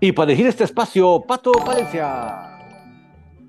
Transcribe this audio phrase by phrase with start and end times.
[0.00, 2.58] Y para elegir este espacio, Pato Valencia.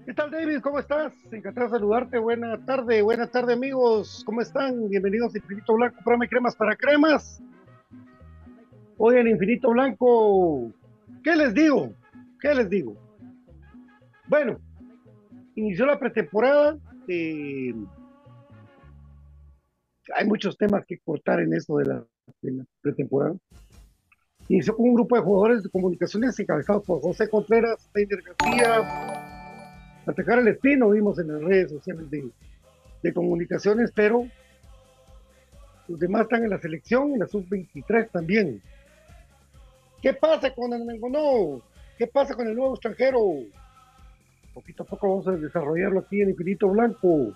[0.05, 0.59] ¿Qué tal, David?
[0.61, 1.13] ¿Cómo estás?
[1.31, 2.17] Encantado de saludarte.
[2.17, 4.23] Buena tarde, buena tarde, amigos.
[4.25, 4.89] ¿Cómo están?
[4.89, 7.41] Bienvenidos a Infinito Blanco, programa cremas para cremas.
[8.97, 10.71] Hoy en Infinito Blanco,
[11.23, 11.93] ¿qué les digo?
[12.39, 12.97] ¿Qué les digo?
[14.27, 14.59] Bueno,
[15.55, 16.77] inició la pretemporada.
[17.07, 17.73] Eh,
[20.15, 22.05] hay muchos temas que cortar en eso de la
[22.81, 23.35] pretemporada
[24.59, 30.49] con un grupo de jugadores de comunicaciones encabezados por José Contreras, Steiner García, atacar el
[30.49, 34.27] espino, vimos en las redes sociales de, comunicaciones, pero
[35.87, 38.61] los demás están en la selección, en la sub-23 también.
[40.01, 41.61] ¿Qué pasa con el Mengonó?
[41.97, 43.19] ¿Qué pasa con el nuevo extranjero?
[44.53, 47.33] Poquito a poco vamos a desarrollarlo aquí en Infinito Blanco.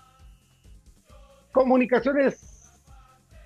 [1.50, 2.70] Comunicaciones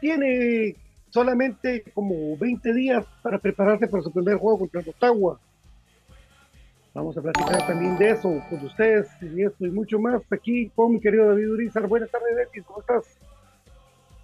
[0.01, 0.75] tiene
[1.11, 5.39] solamente como 20 días para prepararse para su primer juego contra Ottawa.
[6.93, 10.93] Vamos a platicar también de eso con ustedes y esto y mucho más aquí con
[10.93, 11.87] mi querido David Urizar.
[11.87, 13.17] Buenas tardes, David, ¿cómo estás?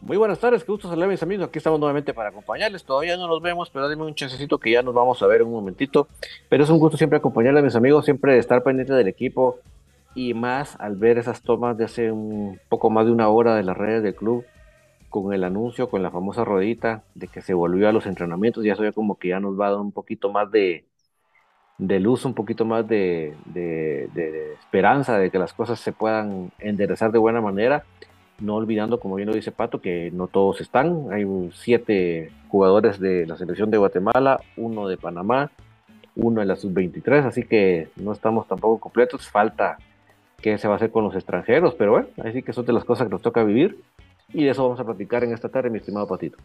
[0.00, 1.49] Muy buenas tardes, qué gusto saludar mis amigos.
[1.49, 2.85] Aquí estamos nuevamente para acompañarles.
[2.85, 5.53] Todavía no nos vemos, pero denme un chancecito que ya nos vamos a ver un
[5.53, 6.09] momentito.
[6.49, 9.59] Pero es un gusto siempre acompañarles, mis amigos, siempre estar pendiente del equipo
[10.15, 13.62] y más al ver esas tomas de hace un poco más de una hora de
[13.62, 14.44] las redes del club
[15.08, 18.73] con el anuncio, con la famosa rodita de que se volvió a los entrenamientos, ya
[18.73, 20.85] eso ya como que ya nos va a dar un poquito más de,
[21.79, 23.35] luz, un poquito más de,
[24.61, 27.85] esperanza de que las cosas se puedan enderezar de buena manera,
[28.38, 31.25] no olvidando, como bien lo dice Pato, que no todos están, hay
[31.55, 35.50] siete jugadores de la selección de Guatemala, uno de Panamá,
[36.14, 39.79] uno de la sub-23, así que no estamos tampoco completos, falta
[40.41, 42.85] qué se va a hacer con los extranjeros, pero bueno, así que son de las
[42.85, 43.79] cosas que nos toca vivir
[44.32, 46.38] y de eso vamos a platicar en esta tarde, mi estimado Patito.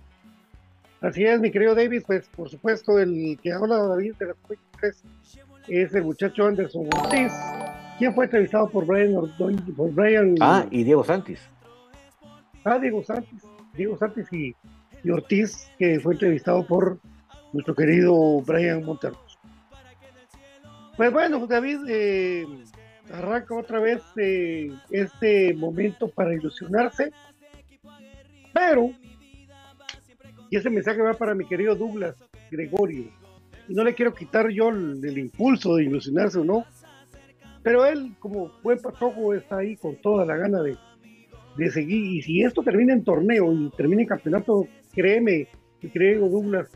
[1.01, 4.95] Así es, mi querido David, pues por supuesto el que habla David de la sub-23
[5.67, 7.31] es el muchacho Anderson Ortiz,
[7.97, 9.13] quien fue entrevistado por Brian,
[9.75, 11.39] por Brian Ah, y Diego Santis.
[12.63, 13.43] Ah, Diego Santis,
[13.73, 14.55] Diego Santis y,
[15.09, 16.99] Ortiz, que fue entrevistado por
[17.53, 19.17] nuestro querido Brian Monterrey.
[20.97, 22.45] Pues bueno, David, eh,
[23.11, 27.11] arranca otra vez eh, este momento para ilusionarse,
[28.53, 28.91] pero,
[30.49, 32.15] y ese mensaje va para mi querido Douglas
[32.49, 33.05] Gregorio,
[33.67, 36.65] y no le quiero quitar yo el, impulso de ilusionarse o no,
[37.63, 40.77] pero él como buen patojo está ahí con toda la gana de,
[41.57, 45.47] de seguir, y si esto termina en torneo y termina en campeonato, créeme,
[45.81, 46.69] mi querido Douglas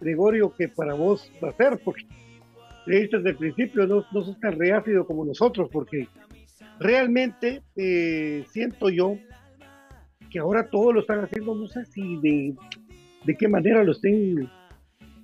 [0.00, 2.06] Gregorio, que para vos va a ser, porque
[2.96, 6.08] hecho desde el principio no, no sos tan reácido como nosotros, porque
[6.78, 9.18] realmente eh, siento yo
[10.30, 12.54] que ahora todos lo están haciendo, no sé si de,
[13.24, 14.48] de qué manera lo estén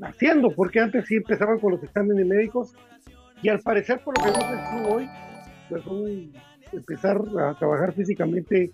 [0.01, 2.75] haciendo, porque antes sí empezaban con los exámenes médicos
[3.43, 5.09] y al parecer por lo que vemos hoy,
[5.69, 6.33] pues son
[6.73, 8.73] empezar a trabajar físicamente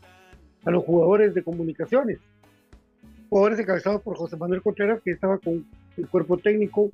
[0.65, 2.19] a los jugadores de comunicaciones.
[3.29, 5.67] Jugadores encabezados por José Manuel Contreras, que estaba con
[5.97, 6.91] el cuerpo técnico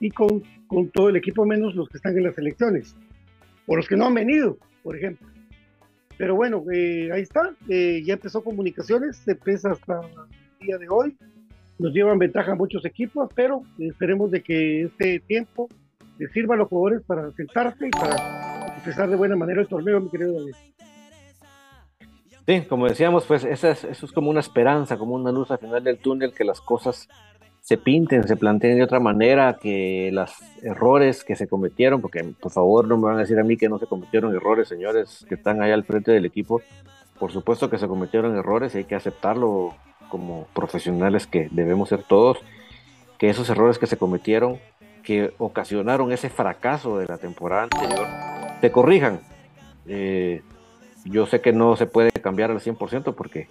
[0.00, 2.94] y con, con todo el equipo, menos los que están en las elecciones,
[3.66, 5.26] o los que no han venido, por ejemplo.
[6.18, 10.00] Pero bueno, eh, ahí está, eh, ya empezó comunicaciones, se empieza hasta
[10.60, 11.16] el día de hoy,
[11.78, 15.68] nos llevan ventaja muchos equipos, pero esperemos de que este tiempo
[16.18, 20.00] les sirva a los jugadores para sentarse y para empezar de buena manera el torneo,
[20.00, 20.54] mi querido David.
[22.48, 25.58] Sí, como decíamos, pues eso es, eso es como una esperanza, como una luz al
[25.58, 27.08] final del túnel, que las cosas
[27.68, 30.32] se pinten, se planteen de otra manera, que los
[30.62, 33.68] errores que se cometieron, porque por favor no me van a decir a mí que
[33.68, 36.62] no se cometieron errores, señores que están ahí al frente del equipo,
[37.18, 39.74] por supuesto que se cometieron errores y hay que aceptarlo
[40.08, 42.38] como profesionales que debemos ser todos,
[43.18, 44.58] que esos errores que se cometieron,
[45.02, 48.06] que ocasionaron ese fracaso de la temporada anterior,
[48.62, 49.20] se corrijan.
[49.86, 50.40] Eh,
[51.04, 53.46] yo sé que no se puede cambiar al 100% porque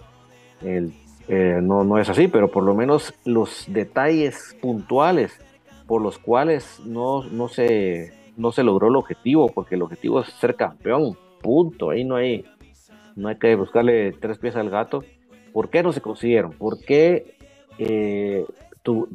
[0.60, 0.92] el
[1.28, 5.38] eh, no, no es así, pero por lo menos los detalles puntuales
[5.86, 10.28] por los cuales no, no, se, no se logró el objetivo, porque el objetivo es
[10.34, 12.44] ser campeón, punto, ahí no hay,
[13.16, 15.04] no hay que buscarle tres pies al gato.
[15.52, 16.52] ¿Por qué no se consiguieron?
[16.52, 17.34] ¿Por qué
[17.78, 18.44] eh,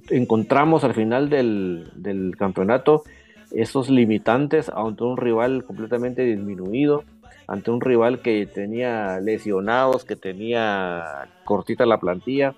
[0.09, 3.03] encontramos al final del, del campeonato
[3.51, 7.03] esos limitantes ante un rival completamente disminuido?
[7.47, 12.55] Ante un rival que tenía lesionados, que tenía cortita la plantilla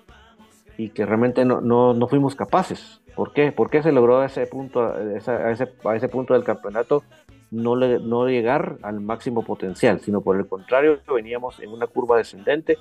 [0.78, 3.00] y que realmente no, no, fuimos capaces.
[3.14, 3.50] ¿Por qué?
[3.52, 7.02] ¿Por qué se logró a ese punto, a ese, a ese punto del campeonato
[7.50, 12.18] no, le, no llegar al máximo potencial, sino por el contrario, veníamos en una curva
[12.18, 12.78] descendente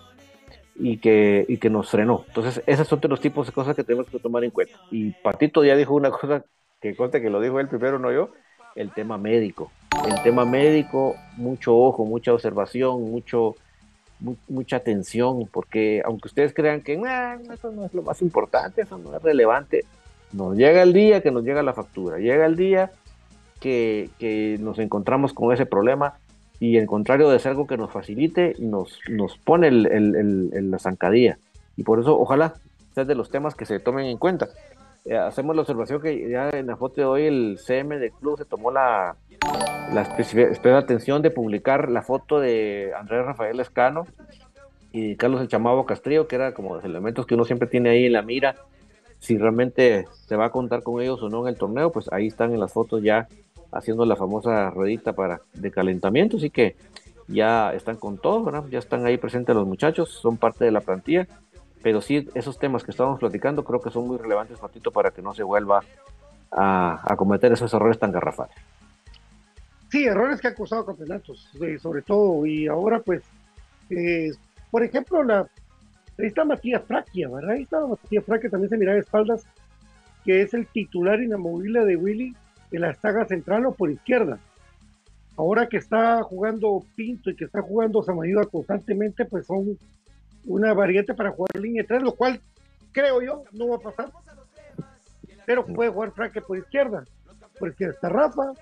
[0.75, 2.25] y que, y que nos frenó.
[2.27, 4.77] Entonces, esos son los tipos de cosas que tenemos que tomar en cuenta.
[4.91, 6.43] Y Patito ya dijo una cosa
[6.81, 8.31] que conste que lo dijo él primero, no yo,
[8.75, 9.71] el tema médico
[10.07, 13.55] el tema médico, mucho ojo, mucha observación, mucho,
[14.47, 16.93] mucha atención, porque aunque ustedes crean que
[17.53, 19.85] eso no es lo más importante, eso no es relevante,
[20.31, 22.91] nos llega el día que nos llega la factura, llega el día
[23.59, 26.15] que, nos encontramos con ese problema
[26.59, 31.37] y en contrario de ser algo que nos facilite, nos, nos pone el, la zancadilla.
[31.75, 32.55] Y por eso, ojalá,
[32.93, 34.47] sea de los temas que se tomen en cuenta.
[35.07, 38.39] Eh, hacemos la observación que ya en la foto de hoy el CM del club
[38.39, 39.15] se tomó la,
[40.01, 44.07] especial atención de publicar la foto de Andrés Rafael Escano
[44.91, 48.05] y Carlos El Chamavo Castrillo, que era como los elementos que uno siempre tiene ahí
[48.07, 48.55] en la mira,
[49.19, 52.25] si realmente se va a contar con ellos o no en el torneo, pues ahí
[52.25, 53.27] están en las fotos ya
[53.71, 56.77] haciendo la famosa ruedita para de calentamiento, así que
[57.27, 61.27] ya están con todo, ya están ahí presentes los muchachos, son parte de la plantilla
[61.85, 65.21] pero sí esos temas que estábamos platicando creo que son muy relevantes, Patito, para que
[65.21, 65.83] no se vuelva
[66.49, 68.55] a, cometer esos errores tan garrafales.
[69.91, 71.47] Sí, errores que han causado campeonatos,
[71.79, 73.21] sobre todo, y ahora pues,
[73.91, 74.31] eh,
[74.71, 75.41] por ejemplo, la,
[76.17, 77.51] ahí está Matías Fraquia, ¿verdad?
[77.51, 79.45] Ahí está Matías Fraquia, también se mira de espaldas,
[80.23, 82.35] que es el titular inamovible de Willy
[82.71, 84.39] en la saga central o por izquierda.
[85.37, 89.77] Ahora que está jugando Pinto y que está jugando Samayuda constantemente, pues son
[90.45, 92.39] una variante para jugar línea 3, lo cual
[92.91, 94.11] creo yo no va a pasar.
[95.45, 97.05] Pero puede jugar Franque por izquierda.
[97.59, 98.53] por izquierda está Rafa,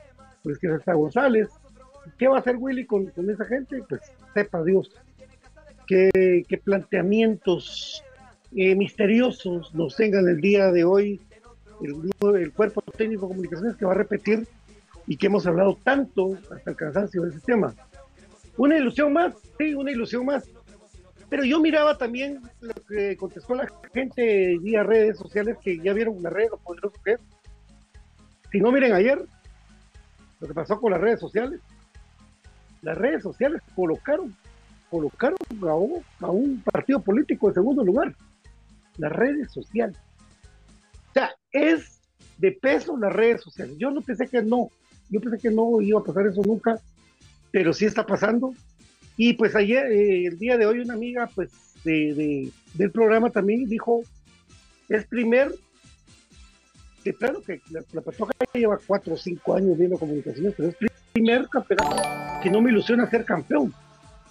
[0.42, 1.50] por izquierda está González.
[2.18, 3.82] ¿Qué va a hacer Willy con, esa gente?
[3.88, 4.02] Pues
[4.34, 4.92] sepa Dios
[5.88, 8.04] qué, planteamientos
[8.56, 11.22] eh, misteriosos nos tengan el día de hoy
[11.82, 14.48] el, el cuerpo técnico de comunicaciones que va a repetir
[15.08, 17.74] y que hemos hablado tanto hasta el cansancio de ese tema.
[18.58, 20.48] Una ilusión más, sí, una ilusión más.
[21.34, 26.22] Pero yo miraba también lo que contestó la gente vía redes sociales, que ya vieron
[26.22, 27.20] la red, lo poderoso que es.
[28.52, 29.20] Si no miren ayer,
[30.40, 31.60] lo que pasó con las redes sociales.
[32.84, 34.36] Las redes sociales colocaron,
[34.92, 38.16] colocaron a un, a un partido político en segundo lugar.
[39.00, 39.98] Las redes sociales.
[41.10, 42.00] O sea, es
[42.38, 43.75] de peso las redes sociales.
[43.80, 44.70] Yo no pensé que no,
[45.10, 46.80] yo pensé que no iba a pasar eso nunca,
[47.52, 48.54] pero sí está pasando.
[49.17, 51.51] Y pues ayer, eh, el día de hoy, una amiga pues
[51.84, 54.03] de, del programa también dijo,
[54.89, 55.53] es primer,
[57.20, 58.01] claro que la, la
[58.53, 60.75] lleva cuatro o cinco años viendo comunicaciones, pero es
[61.13, 62.01] primer campeonato
[62.41, 63.74] que no me ilusiona ser campeón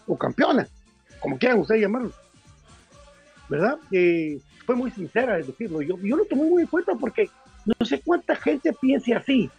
[0.06, 0.66] o campeona,
[1.20, 2.12] como quieran ustedes llamarlo.
[3.48, 3.78] ¿Verdad?
[3.90, 5.82] Eh, fue muy sincera es decirlo.
[5.82, 7.28] Yo, yo lo tomé muy en cuenta porque
[7.64, 9.50] no sé cuánta gente piense así.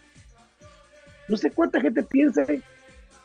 [1.28, 2.60] No sé cuánta gente piense,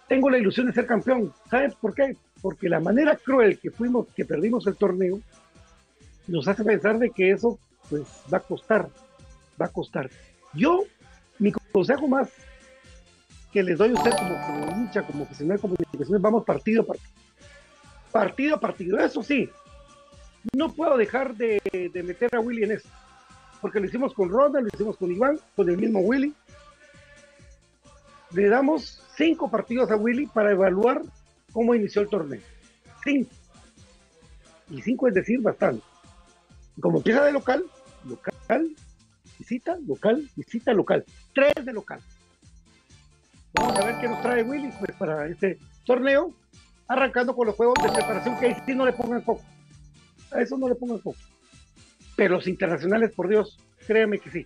[0.10, 1.34] tengo la ilusión de ser campeón.
[1.50, 2.18] ¿Sabes por qué?
[2.42, 5.22] Porque la manera cruel que fuimos, que perdimos el torneo,
[6.28, 7.58] nos hace pensar de que eso
[7.90, 8.90] pues va a costar,
[9.60, 10.10] va a costar.
[10.54, 10.84] Yo,
[11.38, 12.30] mi consejo más
[13.54, 16.86] que les doy a usted como, como hincha, como oficial de comunicaciones, vamos partido a
[16.86, 17.12] partido.
[18.12, 19.50] Partido a partido, eso sí,
[20.54, 21.62] no puedo dejar de,
[22.04, 22.90] meter a Willy en eso,
[23.62, 26.34] porque lo hicimos con Ronda, lo hicimos con Iván, con el mismo Willy.
[28.32, 31.02] Le damos cinco partidos a Willy para evaluar
[31.52, 32.42] cómo inició el torneo.
[33.04, 33.32] Cinco.
[34.70, 35.84] Y cinco es decir bastante.
[36.80, 37.66] Como empieza de local,
[38.06, 38.76] local,
[39.38, 41.04] visita, local, visita, local.
[41.34, 42.00] Tres de local.
[43.54, 46.34] Vamos a ver qué nos trae Willy pues, para este torneo,
[46.88, 49.44] arrancando con los juegos de preparación que ahí sí no le pongan poco.
[50.32, 51.18] A eso no le pongan poco.
[52.16, 53.58] Pero los internacionales, por Dios,
[53.88, 54.46] créanme que sí.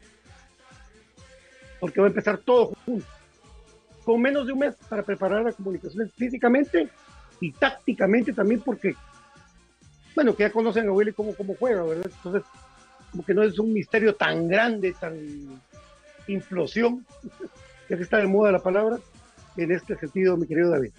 [1.79, 3.05] Porque va a empezar todo junto.
[4.03, 6.89] Con menos de un mes para preparar las comunicaciones físicamente
[7.39, 8.95] y tácticamente también, porque,
[10.15, 12.12] bueno, que ya conocen a Willy cómo, cómo juega, ¿verdad?
[12.13, 12.43] Entonces,
[13.12, 15.62] como que no es un misterio tan grande, tan
[16.27, 17.05] implosión,
[17.89, 18.98] ya que está de moda la palabra,
[19.57, 20.91] en este sentido, mi querido David.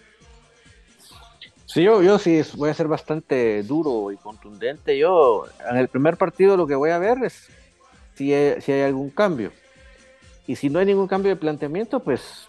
[1.67, 4.97] Sí, yo, yo sí voy a ser bastante duro y contundente.
[4.97, 7.49] Yo en el primer partido lo que voy a ver es
[8.15, 9.51] si hay, si hay algún cambio.
[10.47, 12.47] Y si no hay ningún cambio de planteamiento, pues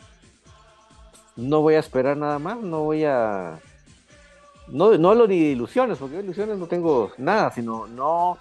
[1.36, 3.60] no voy a esperar nada más, no voy a...
[4.68, 8.38] No, no hablo ni de ilusiones, porque ilusiones no tengo nada, sino no,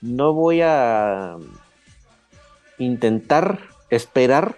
[0.00, 1.36] no voy a
[2.78, 3.58] intentar
[3.90, 4.56] esperar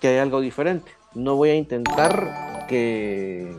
[0.00, 0.92] que haya algo diferente.
[1.14, 3.52] No voy a intentar que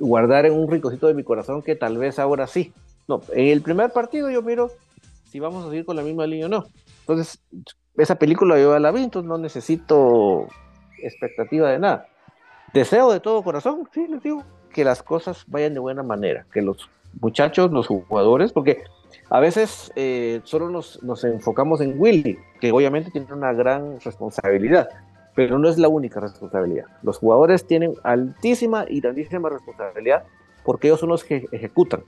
[0.00, 2.72] guardar en un ricocito de mi corazón que tal vez ahora sí.
[3.06, 4.70] No, en el primer partido yo miro
[5.30, 6.66] si vamos a seguir con la misma línea o no.
[7.00, 7.40] Entonces,
[7.96, 10.48] esa película yo la vi, entonces no necesito
[11.02, 12.06] expectativa de nada.
[12.72, 16.62] Deseo de todo corazón, sí, les digo, que las cosas vayan de buena manera, que
[16.62, 16.88] los
[17.20, 18.82] muchachos, los jugadores, porque
[19.28, 24.88] a veces eh, solo nos, nos enfocamos en Willy, que obviamente tiene una gran responsabilidad,
[25.34, 26.86] pero no es la única responsabilidad.
[27.02, 30.24] Los jugadores tienen altísima y grandísima responsabilidad
[30.64, 32.04] porque ellos son los que ejecutan.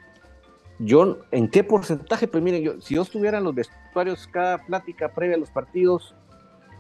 [0.78, 2.26] Yo, ¿en qué porcentaje?
[2.26, 6.14] Pues miren, yo, si yo estuviera en los vestuarios cada plática previa a los partidos,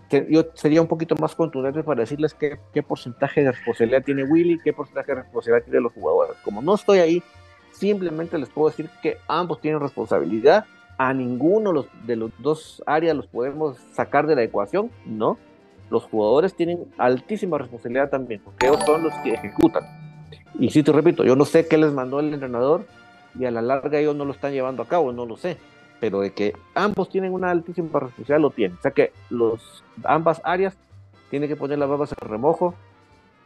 [0.08, 4.24] que yo sería un poquito más contundente para decirles qué, qué porcentaje de responsabilidad tiene
[4.24, 6.36] Willy, qué porcentaje de responsabilidad tiene los jugadores.
[6.44, 7.22] Como no estoy ahí,
[7.72, 10.66] simplemente les puedo decir que ambos tienen responsabilidad.
[10.96, 15.38] A ninguno de los dos áreas los podemos sacar de la ecuación, ¿no?
[15.90, 19.84] los jugadores tienen altísima responsabilidad también, porque ellos son los que ejecutan.
[20.58, 22.86] Y sí, te repito, yo no sé qué les mandó el entrenador
[23.38, 25.56] y a la larga ellos no lo están llevando a cabo, no lo sé.
[26.04, 28.76] Pero de que ambos tienen una altísima responsabilidad, lo tienen.
[28.76, 30.76] O sea que los, ambas áreas
[31.30, 32.74] tienen que poner las babas en remojo,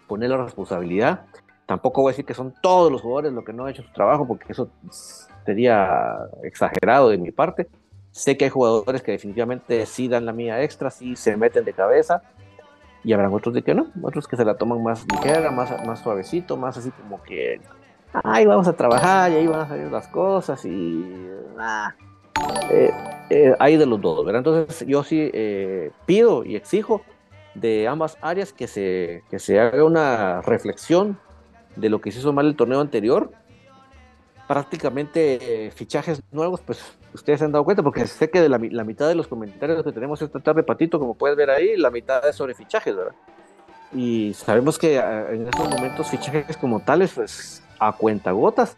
[0.08, 1.26] poner la responsabilidad.
[1.66, 3.92] Tampoco voy a decir que son todos los jugadores los que no han hecho su
[3.92, 4.70] trabajo, porque eso
[5.44, 7.68] sería exagerado de mi parte
[8.10, 11.72] Sé que hay jugadores que definitivamente sí dan la mía extra, sí se meten de
[11.72, 12.22] cabeza,
[13.04, 16.56] y habrán otros de que no, otros que se la toman más ligera, más, suavecito,
[16.56, 17.60] más así como que,
[18.24, 21.30] ay, vamos a trabajar y ahí van a salir las cosas y...
[21.58, 21.94] Ah,
[22.70, 22.90] eh,
[23.30, 24.40] eh, hay de los dos, ¿verdad?
[24.40, 27.02] Entonces yo sí eh, pido y exijo
[27.54, 31.18] de ambas áreas que se, que se haga una reflexión
[31.76, 33.30] de lo que se hizo mal el torneo anterior
[34.48, 36.80] prácticamente eh, fichajes nuevos, pues
[37.12, 39.92] ustedes se han dado cuenta, porque sé que de la, mitad de los comentarios que
[39.92, 43.14] tenemos esta tarde, Patito, como puedes ver ahí, la mitad es sobre fichajes, ¿verdad?
[43.92, 48.76] Y sabemos que ah, en estos momentos fichajes como tales, pues a cuentagotas.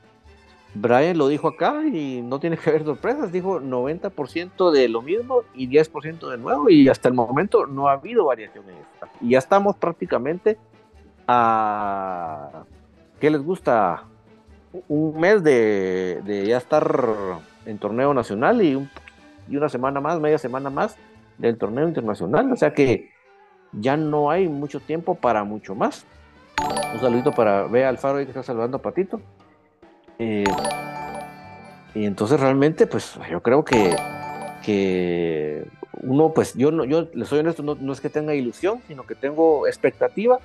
[0.75, 5.43] Brian lo dijo acá y no tiene que haber sorpresas, dijo 90% de lo mismo
[5.55, 9.09] y 10% de nuevo y hasta el momento no ha habido variación en esta.
[9.21, 10.59] Y ya estamos prácticamente
[11.27, 12.65] a...
[13.19, 14.05] ¿Qué les gusta?
[14.89, 16.85] un mes de, ya estar
[17.67, 18.89] en torneo nacional y,
[19.49, 20.97] y, una semana más, media semana más
[21.39, 22.53] del torneo internacional.
[22.53, 23.11] O sea que
[23.73, 26.07] ya no hay mucho tiempo para mucho más.
[26.93, 29.21] Un saludito para Bea Alfaro que está saludando a Patito.
[30.23, 30.45] Eh,
[31.95, 33.97] y entonces realmente, pues yo creo que,
[34.63, 35.65] que
[36.03, 39.05] uno, pues yo no, yo le soy honesto, no, no, es que tenga ilusión, sino
[39.05, 40.39] que tengo expectativa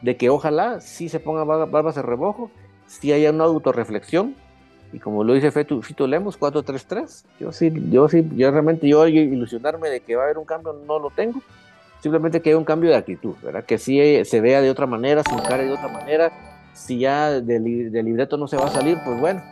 [0.00, 2.50] de que ojalá sí se ponga barbas de rebojo
[2.88, 4.34] si haya una autorreflexión,
[4.92, 9.06] y como lo dice Fito, Fito Lemos, 4-3-3, yo sí, yo sí, yo realmente yo
[9.06, 11.40] ilusionarme de que va a haber un cambio no lo tengo,
[12.00, 13.64] simplemente que haya un cambio de actitud, ¿verdad?
[13.64, 16.32] Que sí se vea de otra manera, se encare de otra manera,
[16.72, 19.42] si ya del, libreto no se va a salir, pues bueno,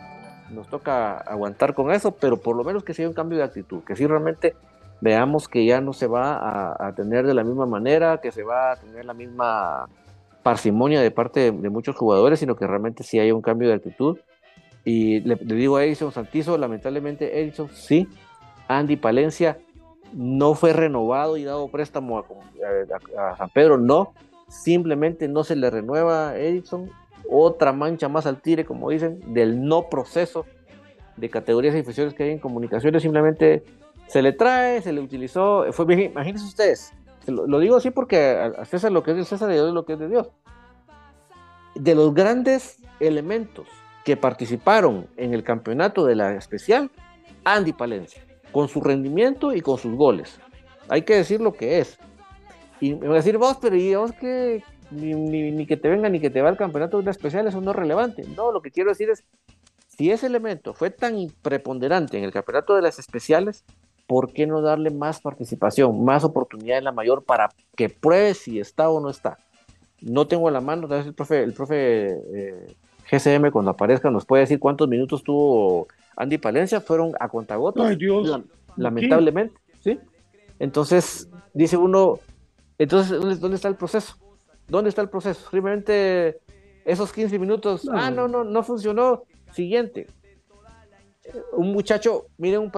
[0.49, 3.83] nos toca aguantar con eso, pero por lo menos que sea un cambio de actitud,
[3.83, 4.55] que sí realmente
[4.99, 8.43] veamos que ya no se va a, a tener de la misma manera, que se
[8.43, 9.87] va a tener la misma
[10.43, 14.17] parsimonia de parte de, muchos jugadores, sino que realmente sí hay un cambio de actitud.
[14.83, 18.07] Y le, digo a Edison Santizo, lamentablemente Edison sí,
[18.67, 19.59] Andy Palencia
[20.13, 24.13] no fue renovado y dado préstamo a, San Pedro, no,
[24.47, 26.89] simplemente no se le renueva a Edison,
[27.31, 30.45] otra mancha más al tire, como dicen, del no proceso
[31.17, 33.63] de categorías y difusiones que hay en comunicaciones, simplemente
[34.07, 36.93] se le trae, se le utilizó, fue imagínense ustedes,
[37.27, 39.93] lo, digo así porque a César lo que es de César y Dios lo que
[39.93, 40.29] es de Dios.
[41.75, 43.67] De los grandes elementos
[44.03, 46.89] que participaron en el campeonato de la especial,
[47.43, 50.39] Andy Palencia, con su rendimiento y con sus goles.
[50.89, 51.97] Hay que decir lo que es.
[52.79, 56.29] Y me voy a decir vos, pero digamos que ni, que te venga ni que
[56.29, 58.23] te va el campeonato de la especial, eso no es relevante.
[58.35, 59.23] No, lo que quiero decir es,
[59.87, 63.63] si ese elemento fue tan preponderante en el campeonato de las especiales,
[64.07, 68.59] ¿por qué no darle más participación, más oportunidad en la mayor para que pruebe si
[68.59, 69.37] está o no está?
[70.01, 72.75] No tengo en la mano, tal vez el profe, el profe eh,
[73.09, 77.95] GCM cuando aparezca nos puede decir cuántos minutos tuvo Andy Palencia, fueron a contagotas, Ay,
[77.95, 78.41] Dios.
[78.75, 79.99] lamentablemente, ¿sí?
[80.59, 82.19] Entonces, dice uno,
[82.77, 84.15] entonces, ¿dónde, está el proceso?
[84.71, 85.41] ¿Dónde está el proceso?
[85.41, 86.39] Simplemente
[86.85, 90.07] esos 15 minutos, ah, no, no, no funcionó, siguiente,
[91.51, 92.71] un muchacho, miren un,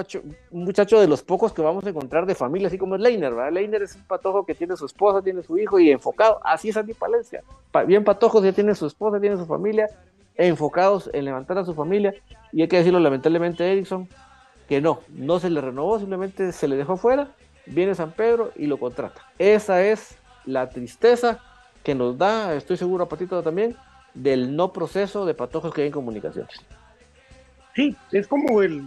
[0.50, 3.36] un, muchacho de los pocos que vamos a encontrar de familia, así como es Leiner,
[3.36, 3.52] ¿verdad?
[3.54, 6.78] Leiner es un patojo que tiene su esposa, tiene su hijo y enfocado, así es
[6.78, 7.44] Andy Palencia.
[7.86, 9.88] Bien patojos, ya tiene su esposa, tiene su familia,
[10.34, 12.16] enfocados en levantar a su familia.
[12.52, 14.10] Y hay que decirlo lamentablemente, Erickson,
[14.68, 17.36] que no, no se le renovó, simplemente se le dejó fuera,
[17.68, 19.22] viene San Pedro y lo contrata.
[19.38, 21.40] Esa es la tristeza
[21.84, 23.76] que nos da, estoy seguro, Patito también,
[24.14, 26.54] del no proceso de patojos que hay en comunicaciones.
[27.76, 28.84] Sí, es como el.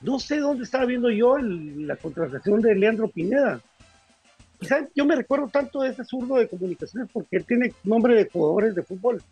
[0.00, 3.60] No sé dónde estaba viendo yo la contratación de Leandro Pineda.
[4.94, 8.74] yo me recuerdo tanto de ese zurdo de comunicaciones porque él tiene nombre de jugadores
[8.74, 9.22] de fútbol.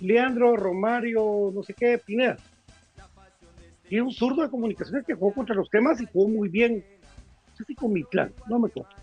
[0.00, 2.36] Leandro, Romario, no sé qué, Pineda.
[3.88, 6.84] Y un zurdo de comunicaciones que jugó contra los temas y jugó muy bien.
[7.50, 8.99] No sé si con mi plan, no me acuerdo.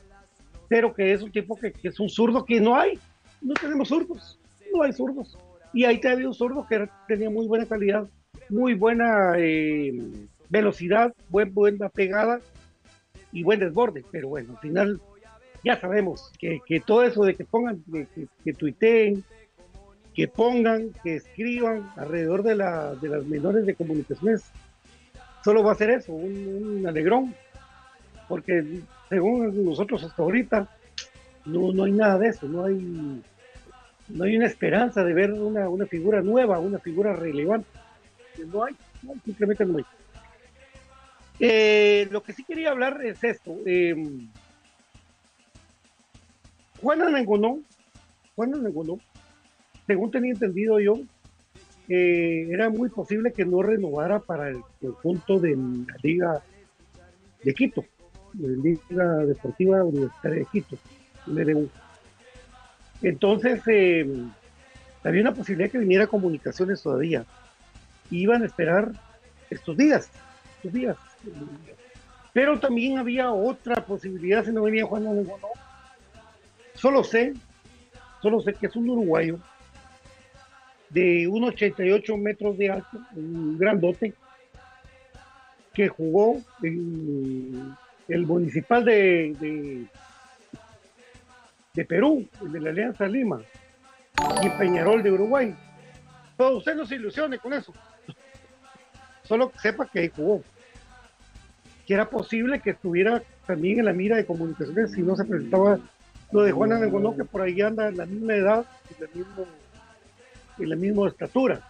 [0.68, 3.00] Pero que es un tipo que, es un zurdo que no hay.
[3.42, 4.40] No tenemos zurdos.
[4.74, 5.38] No hay zurdos.
[5.74, 8.08] Y ahí te había un zurdo que tenía muy buena calidad
[8.50, 9.94] muy buena eh,
[10.50, 12.40] velocidad, buen, buena pegada
[13.32, 15.02] y buen desborde, pero bueno, al final
[15.64, 19.24] ya sabemos que, todo eso de que pongan, que, que, tuiteen,
[20.14, 24.46] que pongan, que escriban alrededor de, la, de las menores de comunicaciones,
[25.44, 27.36] solo va a ser eso, un, alegrón,
[28.28, 30.70] porque según nosotros hasta ahorita
[31.46, 33.22] no, no hay nada de eso, no hay,
[34.10, 37.68] no hay una esperanza de ver una, una figura nueva, una figura relevante
[38.46, 38.76] no hay,
[39.26, 39.86] simplemente no hay.
[41.40, 43.56] Eh, lo que sí quería hablar es esto.
[43.66, 43.96] Eh,
[46.82, 47.60] Juan Anangonó,
[48.36, 48.54] Juan
[49.86, 51.00] según tenía entendido yo,
[51.90, 56.44] eh, era muy posible que no renovara para el conjunto de la Liga
[57.44, 57.86] de Quito,
[58.40, 60.78] Liga Deportiva Universitaria de Quito,
[63.02, 63.62] Entonces,
[65.04, 67.26] había una posibilidad que viniera comunicaciones todavía.
[68.12, 68.92] Iban a esperar
[69.50, 70.10] estos días,
[70.58, 70.98] estos días.
[72.34, 75.28] Pero también había otra posibilidad si no venía Juan Manuel
[76.76, 77.34] Solo sé,
[78.22, 79.40] solo sé que es un uruguayo
[80.90, 84.14] de 1,88 metros de alto, un grandote,
[85.74, 87.76] que jugó en
[88.08, 89.88] el municipal de,
[91.74, 93.42] de, Perú, de la Alianza Lima,
[94.42, 95.56] y Peñarol de Uruguay.
[96.36, 97.74] Pero usted no se ilusione con eso.
[99.24, 100.44] Solo sepa que ahí jugó.
[101.86, 105.80] Que era posible que estuviera también en la mira de comunicaciones si no se presentaba
[106.32, 109.46] lo de Juan Anangonó, que por ahí anda en la misma edad, en la
[110.60, 111.62] en la misma estatura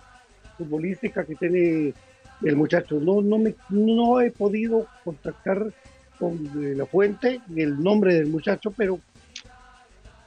[0.58, 1.93] futbolística que tiene
[2.41, 3.00] el muchacho.
[3.00, 5.71] No, no, me, no he podido contactar
[6.19, 8.99] con eh, la fuente el nombre del muchacho, pero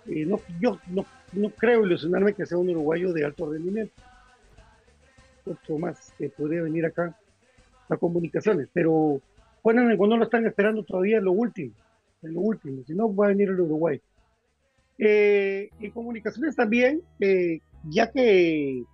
[0.07, 3.95] eh, no, yo no, no, creo ilusionarme que sea un uruguayo de alto rendimiento.
[5.45, 7.17] Otro más que podría venir acá
[7.89, 9.21] a comunicaciones, pero
[9.63, 11.75] bueno, no lo están esperando todavía en lo último,
[12.23, 14.01] en lo último, si no va a venir el Uruguay.
[14.99, 17.01] Eh, en comunicaciones también,
[17.89, 18.85] ya que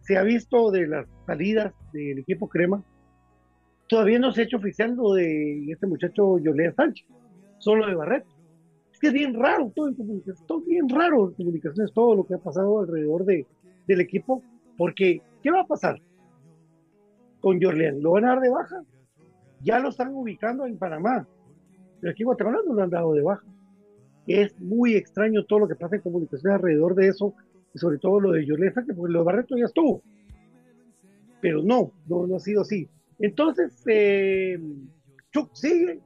[0.00, 2.82] se ha visto de las salidas del equipo Crema,
[3.88, 7.06] todavía no se ha hecho oficial lo de este muchacho Yolea Sánchez,
[7.58, 8.28] solo de Barreto.
[8.92, 12.26] Es que es bien raro todo en comunicaciones, todo bien raro en comunicaciones, todo lo
[12.26, 13.46] que ha pasado alrededor de,
[13.86, 14.42] del equipo,
[14.76, 16.00] porque ¿qué va a pasar
[17.40, 18.02] con Jorleán?
[18.02, 18.82] ¿Lo van a dar de baja?
[19.62, 21.26] Ya lo están ubicando en Panamá,
[22.00, 23.46] pero aquí en Guatemala no lo han dado de baja.
[24.26, 27.34] Es muy extraño todo lo que pasa en comunicaciones alrededor de eso,
[27.74, 30.02] y sobre todo lo de Jorleán Sánchez, porque lo de Barreto ya estuvo.
[31.40, 32.88] Pero no, no, no ha sido así.
[33.18, 34.58] Entonces, eh,
[35.32, 36.00] Chuck sigue,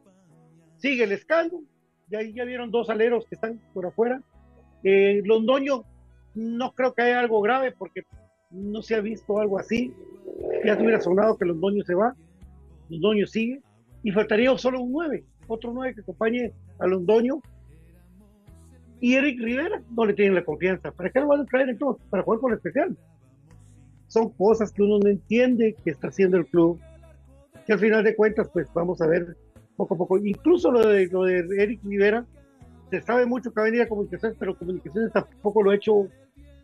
[0.79, 1.62] sigue el escándalo,
[2.09, 4.22] ya, ya vieron dos aleros que están por afuera.
[4.83, 5.85] Eh, Londoño,
[6.35, 8.03] no creo que haya algo grave porque
[8.51, 9.94] no se ha visto algo así.
[10.64, 12.14] Ya se hubiera sonado que Londoño se va,
[12.88, 13.61] Londoño sigue,
[14.03, 17.40] y faltaría solo un 9, otro 9 que acompañe a Londoño.
[19.01, 20.92] Y Eric Rivera no le tienen la confianza.
[20.92, 22.05] ¿Para qué lo van a traer entonces?
[22.09, 22.96] Para jugar con el especial.
[24.07, 26.79] Son cosas que uno no entiende que está haciendo el club
[27.64, 29.37] que al final de cuentas, pues vamos a ver
[29.77, 30.18] poco a poco.
[30.18, 32.27] Incluso lo de, lo de Eric Rivera,
[32.90, 36.09] se sabe mucho que va a venir a comunicaciones, pero comunicaciones tampoco lo ha hecho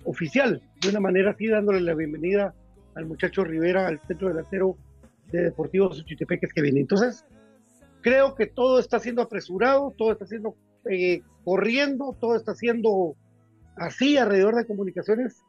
[0.04, 2.54] oficial, de una manera así, dándole la bienvenida
[2.94, 4.76] al muchacho Rivera, al centro delantero
[5.30, 6.80] de Deportivo Suchitepeques que viene.
[6.80, 7.24] Entonces,
[8.00, 10.54] creo que todo está siendo apresurado, todo está siendo
[10.90, 13.16] eh, corriendo, todo está siendo
[13.76, 15.42] así alrededor de comunicaciones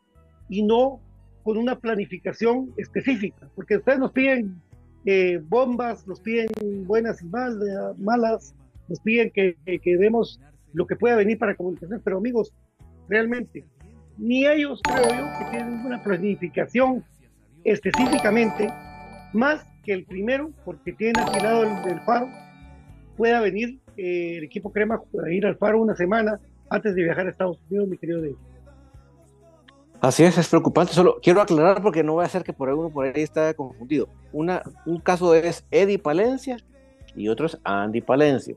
[0.47, 1.01] y no
[1.43, 4.61] con una planificación específica, porque ustedes nos piden
[5.05, 6.47] eh, bombas, nos piden
[6.85, 8.55] buenas y malas,
[8.87, 10.39] nos piden que, que, demos
[10.73, 12.53] lo que pueda venir para comunicación, pero amigos,
[13.07, 13.65] realmente,
[14.17, 17.03] ni ellos creo yo que tienen una planificación
[17.63, 18.69] específicamente,
[19.33, 22.29] más que el primero, porque tienen alquilado el, faro,
[23.15, 27.27] pueda venir eh, el equipo Crema a ir al faro una semana antes de viajar
[27.27, 28.21] a Estados Unidos, mi querido.
[30.01, 30.93] Así es, es preocupante.
[30.93, 34.07] Solo quiero aclarar porque no voy a ser que por alguno por ahí está confundido.
[34.31, 36.57] Un caso es Eddie Palencia
[37.15, 38.55] y otro es Andy Palencia.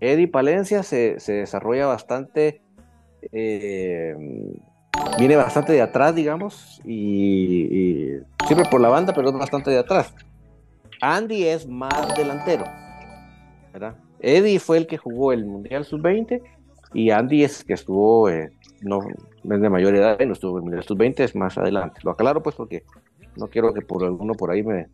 [0.00, 2.60] Eddie Palencia se, se desarrolla bastante,
[3.30, 4.16] eh,
[5.18, 10.12] viene bastante de atrás, digamos, y, siempre por la banda, pero es bastante de atrás.
[11.00, 12.64] Andy es más delantero,
[13.72, 13.94] ¿verdad?
[14.20, 16.42] Eddie fue el que jugó el Mundial Sub-20
[16.94, 18.52] y Andy es que estuvo eh,
[18.82, 22.00] no es de mayor edad y no estuvo en estos 20 es más adelante.
[22.04, 22.84] Lo aclaro pues porque
[23.36, 24.88] no quiero que por alguno por ahí me,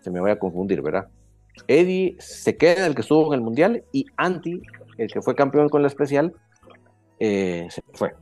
[0.00, 1.08] se me vaya a confundir, ¿verdad?
[1.66, 4.62] Eddie se queda el que estuvo en el Mundial y Anti,
[4.96, 6.32] el que fue campeón con la especial,
[7.18, 8.12] eh, se fue.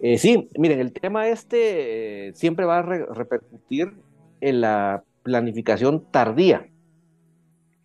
[0.00, 3.92] Eh, sí, miren, el tema este eh, siempre va a repercutir
[4.40, 6.66] en la planificación tardía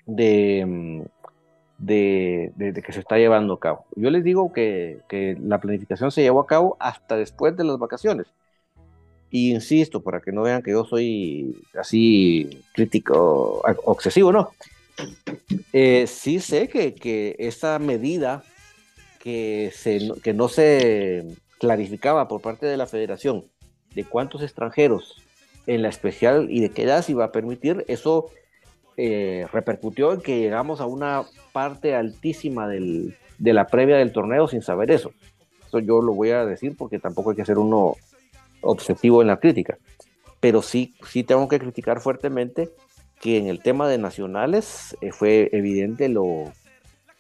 [0.06, 1.06] de,
[1.80, 3.86] mm, de, que se está llevando a cabo.
[3.96, 5.00] Yo les digo que,
[5.42, 8.28] la planificación se llevó a cabo hasta después de las vacaciones.
[9.30, 14.52] Y insisto, para que no vean que yo soy así crítico, obsesivo, no.
[15.74, 18.44] Eh, sí sé que, que esa medida
[19.20, 21.26] que, se, que no se
[21.60, 23.46] clarificaba por parte de la federación
[23.94, 25.22] de cuántos extranjeros
[25.66, 28.30] en la especial y de qué edad se iba a permitir, eso
[28.98, 34.48] eh, repercutió en que llegamos a una parte altísima del, de la previa del torneo
[34.48, 35.12] sin saber eso.
[35.68, 37.96] Eso yo lo voy a decir porque tampoco hay que ser uno
[38.62, 39.78] obsesivo en la crítica.
[40.40, 42.70] Pero sí, sí tengo que criticar fuertemente
[43.20, 46.52] que en el tema de nacionales eh, fue evidente lo,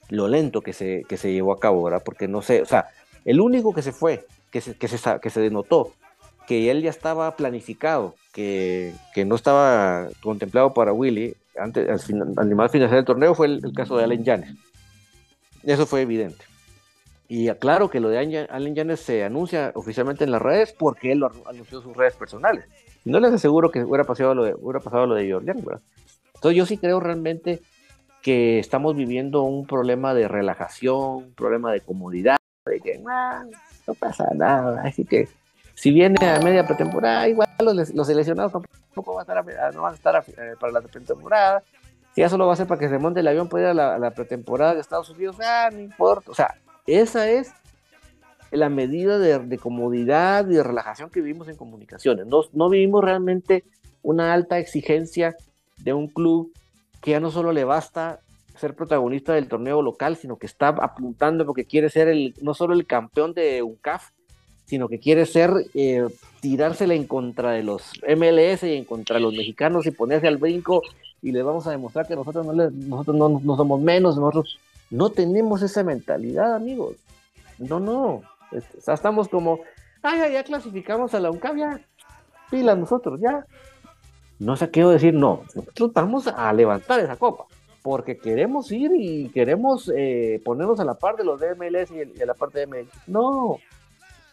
[0.09, 2.03] lo lento que se, que se llevó a cabo, ¿verdad?
[2.03, 2.87] Porque no sé, o sea,
[3.25, 5.93] el único que se fue, que se, que se, que se denotó,
[6.47, 12.33] que él ya estaba planificado, que, que no estaba contemplado para Willy, antes, al, final,
[12.37, 14.53] al final del torneo fue el, caso de Allen Janes.
[15.63, 16.45] Eso fue evidente.
[17.27, 21.19] Y claro que lo de Allen Yanes se anuncia oficialmente en las redes porque él
[21.19, 22.65] lo anunció en sus redes personales.
[23.03, 25.81] No les aseguro que hubiera pasado lo de, hubiera pasado lo de Jordan, ¿verdad?
[26.35, 27.61] Entonces yo sí creo realmente
[28.21, 34.27] que estamos viviendo un problema de relajación, un problema de comodidad, de que no pasa
[34.35, 34.83] nada.
[34.83, 35.27] Así que
[35.77, 39.93] si viene a media pretemporada, igual los, los seleccionados tampoco van a estar, no van
[39.93, 41.61] a estar eh, para la pretemporada.
[42.15, 43.99] Si eso lo va a hacer para que se monte el avión para ir a
[43.99, 46.31] la, pretemporada de Estados Unidos, ah, no importa.
[46.31, 46.55] O sea,
[46.87, 47.51] esa es
[48.49, 52.25] la medida de, comodidad y de relajación que vivimos en comunicaciones.
[52.25, 53.63] No, no vivimos realmente
[54.01, 55.35] una alta exigencia
[55.77, 56.51] de un club
[57.01, 58.21] que ya no solo le basta
[58.55, 62.73] ser protagonista del torneo local, sino que está apuntando porque quiere ser el, no solo
[62.73, 64.09] el campeón de UNCAF,
[64.67, 66.05] sino que quiere ser eh,
[66.41, 70.37] tirársela en contra de los MLS y en contra de los mexicanos y ponerse al
[70.37, 70.83] brinco
[71.21, 75.61] y les vamos a demostrar que nosotros no, nosotros no, somos menos, nosotros no tenemos
[75.61, 76.95] esa mentalidad, amigos.
[77.57, 78.21] No, no.
[78.51, 79.61] estamos como,
[80.03, 81.81] ay, ya, clasificamos a la UNCAF, ya,
[82.51, 83.45] pila nosotros, ya.
[84.39, 87.45] No sé qué decir, no, nosotros vamos a levantar esa copa,
[87.81, 92.21] porque queremos ir y queremos eh, ponernos a la par de los de MLS y,
[92.21, 93.07] a la parte de MX.
[93.07, 93.59] No,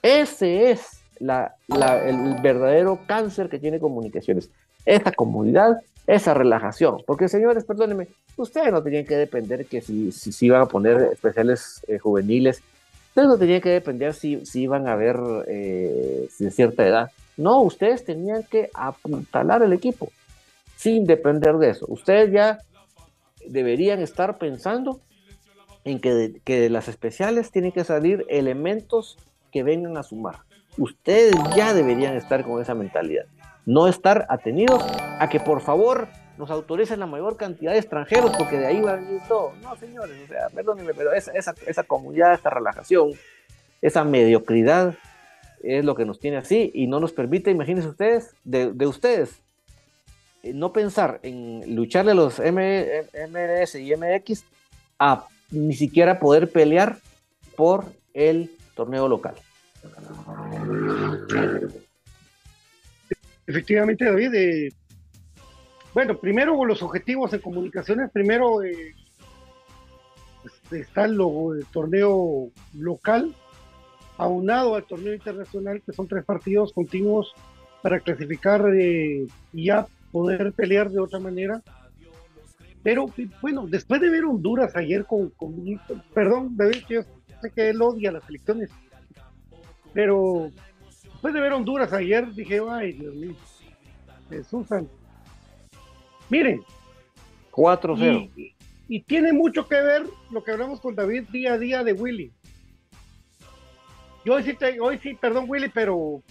[0.04, 4.50] ese es la, el verdadero cáncer que tiene comunicaciones.
[4.84, 7.02] Esa comunidad, esa relajación.
[7.06, 11.82] Porque, señores, perdónenme, ustedes no tenían que depender que si, si, iban a poner especiales
[11.88, 12.62] eh, juveniles,
[13.08, 17.10] ustedes no tenían que depender si, si iban a haber eh, cierta edad.
[17.38, 20.10] No, ustedes tenían que apuntalar el equipo
[20.76, 21.86] sin depender de eso.
[21.88, 22.58] Ustedes ya
[23.46, 25.00] deberían estar pensando
[25.84, 29.16] en que de, que de las especiales tienen que salir elementos
[29.54, 30.40] que vengan a sumar.
[30.76, 33.26] Ustedes ya deberían estar con esa mentalidad.
[33.64, 38.58] No estar atenidos a que por favor nos autoricen la mayor cantidad de extranjeros porque
[38.58, 39.52] de ahí va a venir todo.
[39.62, 43.12] No, señores, o sea, perdónenme, pero esa, esa, esa comunidad, esta relajación,
[43.80, 44.96] esa mediocridad
[45.62, 49.40] es lo que nos tiene así y no nos permite, imagínense ustedes, de, de ustedes,
[50.42, 54.44] eh, no pensar en lucharle a los MLS y MX
[54.98, 56.96] a ni siquiera poder pelear
[57.54, 59.36] por el torneo local.
[63.46, 64.34] Efectivamente, David.
[64.34, 64.72] Eh,
[65.92, 68.10] bueno, primero los objetivos de comunicaciones.
[68.10, 68.94] Primero eh,
[70.44, 71.18] este, está el,
[71.72, 73.34] torneo local,
[74.16, 77.32] aunado al torneo internacional, que son tres partidos continuos
[77.82, 81.62] para clasificar eh, y ya poder pelear de otra manera.
[82.82, 83.06] Pero
[83.40, 85.54] bueno, después de ver Honduras ayer con, con
[86.12, 87.02] perdón, David, yo
[87.40, 88.70] sé que él odia las elecciones,
[89.94, 90.50] pero
[90.90, 93.34] después de ver Honduras ayer, dije, ay, Dios mío,
[94.28, 94.66] Jesús
[96.28, 96.62] Miren.
[97.52, 98.30] 4-0.
[98.88, 102.32] Y, tiene mucho que ver lo que hablamos con David día a día de Willy.
[104.24, 106.22] Yo hoy sí, hoy sí perdón Willy, pero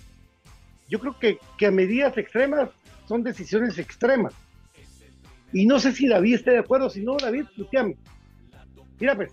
[0.89, 2.69] yo creo que, que a medidas extremas
[3.07, 4.33] son decisiones extremas.
[5.51, 7.95] Y no sé si David esté de acuerdo, si no, David, puteame.
[8.99, 9.31] Mira, pues.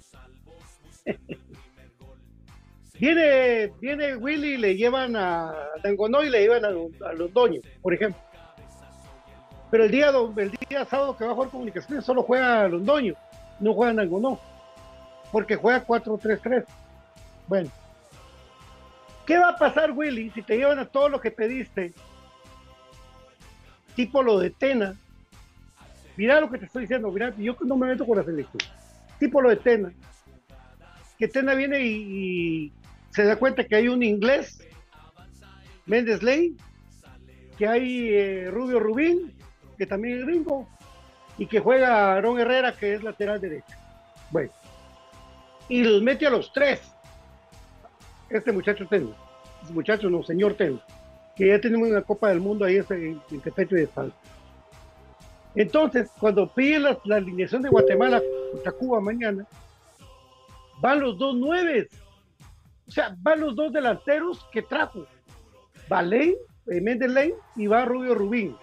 [3.01, 7.95] Viene, viene Willy y le llevan a Dangonó y le llevan a, los Doños, por
[7.95, 8.21] ejemplo.
[9.71, 13.15] Pero el día, el día sábado que va a jugar comunicaciones solo juega a Londoño,
[13.59, 14.39] no juega a Dangonó,
[15.33, 16.67] porque juega 4-3-3.
[17.49, 17.71] Bueno,
[19.25, 21.95] ¿qué va a pasar, Willy, si te llevan a todo lo que pediste?
[23.97, 24.95] Tipo lo de Tena.
[26.19, 28.61] Mira lo que te estoy diciendo, mira, yo no me meto con la selección.
[29.19, 29.91] Tipo lo de Tena.
[31.19, 32.73] Que Tena viene y
[33.11, 34.59] se da cuenta que hay un inglés,
[35.87, 36.57] Méndez Ley,
[37.59, 39.35] que hay eh, Rubio Rubín,
[39.77, 40.69] que también es gringo,
[41.39, 43.77] y que juega Aaron Herrera, que es lateral derecho.
[44.31, 44.53] Bueno,
[45.69, 46.81] y los mete a los tres.
[48.29, 49.15] Este muchacho tengo,
[49.63, 50.81] este muchacho no, señor tengo,
[51.35, 54.15] que ya tenemos una Copa del Mundo ahí en, en pecho de espalda.
[55.55, 59.47] Entonces, cuando pide la, alineación de Guatemala contra Cuba mañana,
[60.81, 61.89] van los dos nueves
[62.91, 65.07] o sea, van los dos delanteros que trajo.
[65.91, 66.35] Va Lane,
[66.67, 68.57] eh, Méndez Lane y va Rubio Rubín.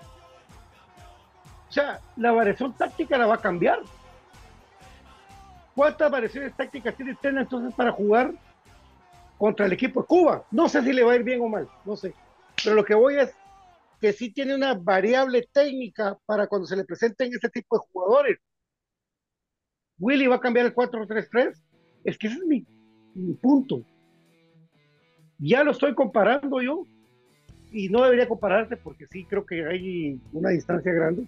[1.70, 3.80] O sea, la variación táctica la va a cambiar.
[5.74, 8.34] ¿Cuántas variaciones tácticas tiene Tena entonces para jugar
[9.38, 10.46] contra el equipo de Cuba?
[10.52, 12.14] No sé si le va a ir bien o mal, no sé.
[12.62, 13.34] Pero lo que voy es
[14.02, 18.40] que sí tiene una variable técnica para cuando se le presenten este tipo de jugadores.
[20.00, 21.64] Willy va a cambiar el 4-3-3.
[22.04, 22.66] Es que ese es mi
[23.36, 23.86] punto
[25.40, 26.86] ya lo estoy comparando yo
[27.72, 31.26] y no debería compararse porque sí creo que hay una distancia grande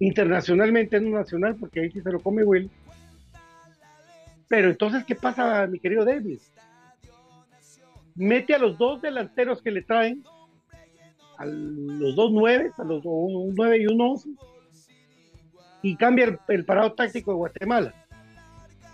[0.00, 2.70] internacionalmente no nacional porque ahí sí se lo come Will
[4.48, 6.52] Pero entonces, ¿qué pasa, mi querido Davis?
[8.14, 10.24] Mete a los dos delanteros que le traen,
[11.36, 14.28] a los dos nueve, a los un nueve y un once,
[15.82, 17.94] y cambia el, parado táctico de Guatemala.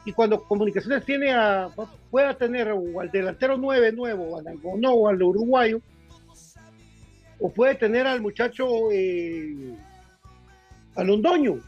[0.04, 1.68] Y cuando Comunicaciones tiene a,
[2.10, 4.44] pueda tener o al delantero nueve nuevo, al
[4.80, 5.80] no, o al uruguayo,
[7.40, 9.74] o puede tener al muchacho eh,
[10.94, 11.60] a Londoño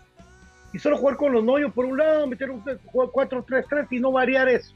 [0.73, 4.75] y solo jugar con Londoño por un lado, meter un 4-3-3 y no variar eso.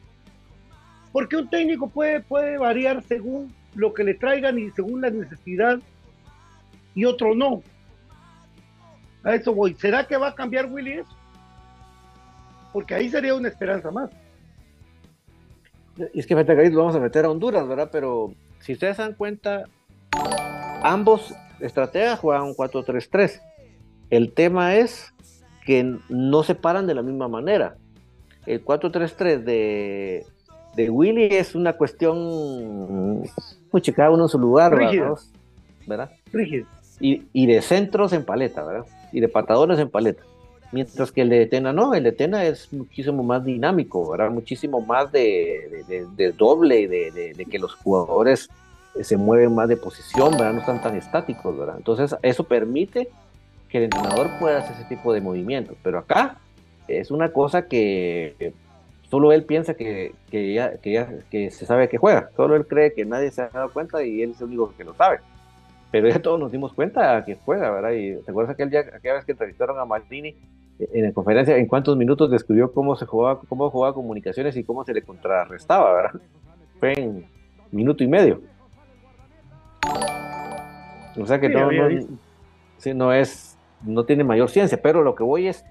[1.12, 5.78] Porque un técnico puede, puede variar según lo que le traigan y según la necesidad
[6.94, 7.62] y otro no.
[9.22, 9.74] A eso voy.
[9.74, 11.16] ¿Será que va a cambiar Willy eso?
[12.72, 14.10] Porque ahí sería una esperanza más.
[16.14, 17.88] Y es que ahí lo vamos a meter a Honduras, ¿verdad?
[17.92, 19.64] Pero si ustedes se dan cuenta,
[20.82, 23.40] ambos estrategas juegan un 4-3-3.
[24.10, 25.12] El tema es
[25.64, 27.76] que no se paran de la misma manera.
[28.46, 30.24] El 4-3-3 de,
[30.74, 33.22] de Willy es una cuestión,
[33.72, 34.74] mucho cada uno en su lugar,
[35.86, 36.10] ¿verdad?
[37.00, 38.86] Y, y, de centros en paleta, ¿verdad?
[39.12, 40.22] Y de patadores en paleta.
[40.72, 44.30] Mientras que el de Tena no, el de Tena es muchísimo más dinámico, ¿verdad?
[44.30, 48.48] Muchísimo más de, de, de doble, de, de, que los jugadores
[49.00, 50.52] se mueven más de posición, ¿verdad?
[50.52, 51.74] No están tan estáticos, ¿verdad?
[51.76, 53.08] Entonces, eso permite
[53.68, 55.76] que el entrenador pueda hacer ese tipo de movimientos.
[55.82, 56.38] Pero acá
[56.86, 58.52] es una cosa que
[59.10, 62.30] solo él piensa que, que, ya, que, ya, que se sabe que juega.
[62.36, 64.84] Solo él cree que nadie se ha dado cuenta y él es el único que
[64.84, 65.18] lo sabe.
[65.90, 67.90] Pero ya todos nos dimos cuenta que juega, ¿verdad?
[67.90, 70.36] Y te acuerdas aquel día, aquella vez que entrevistaron a Maldini
[70.92, 74.84] en la conferencia, en cuántos minutos describió cómo se jugaba, cómo jugaba comunicaciones y cómo
[74.84, 76.20] se le contrarrestaba, ¿verdad?
[76.78, 77.26] Fue en
[77.70, 78.40] minuto y medio.
[81.18, 83.50] O sea que no, no, no es
[83.84, 85.64] no tiene mayor ciencia, pero lo que voy es,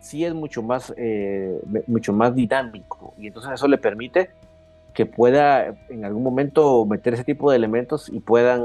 [0.00, 4.30] sí es mucho más, eh, mucho más dinámico y entonces eso le permite
[4.94, 8.62] que pueda en algún momento meter ese tipo de elementos y puedan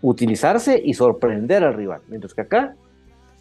[0.00, 2.00] utilizarse y sorprender al rival.
[2.08, 2.74] Mientras que acá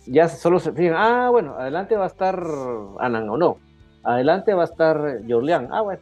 [0.05, 2.43] ya solo se fijan, ah, bueno, adelante va a estar
[2.99, 3.57] Anan o no,
[4.03, 6.01] adelante va a estar Jorleán, ah, bueno.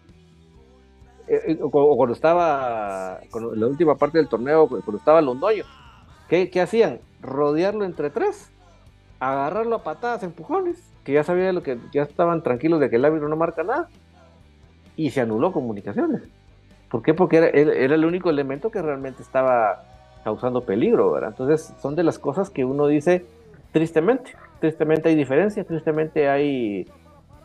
[1.27, 5.63] Eh, eh, o, cuando estaba, con la última parte del torneo, cuando estaba Londoño,
[6.27, 6.99] ¿qué, ¿qué hacían?
[7.21, 8.51] rodearlo entre tres,
[9.19, 13.05] agarrarlo a patadas, empujones, que ya sabía lo que ya estaban tranquilos de que el
[13.05, 13.89] árbitro no marca nada,
[14.95, 16.23] y se anuló comunicaciones.
[16.89, 17.13] ¿Por qué?
[17.13, 19.83] Porque era, el único elemento que realmente estaba
[20.23, 21.29] causando peligro, ¿verdad?
[21.31, 23.25] Entonces son de las cosas que uno dice
[23.71, 26.88] tristemente, tristemente hay diferencia, tristemente hay,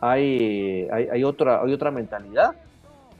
[0.01, 2.51] hay, hay, hay otra, hay otra mentalidad,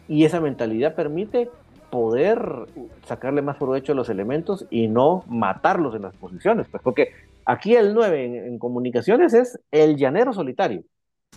[0.07, 1.49] y esa mentalidad permite
[1.89, 2.67] poder
[3.05, 6.67] sacarle más provecho a los elementos y no matarlos en las posiciones.
[6.69, 7.09] Pues porque
[7.45, 10.83] aquí el 9 en, comunicaciones es el llanero solitario.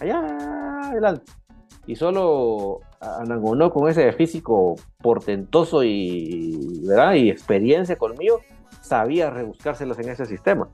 [0.01, 0.21] Allá
[0.91, 1.31] adelante.
[1.87, 7.15] Y solo Anangonó con ese físico portentoso y, ¿verdad?
[7.15, 8.41] y experiencia conmigo,
[8.81, 10.69] sabía rebuscárselas en ese sistema.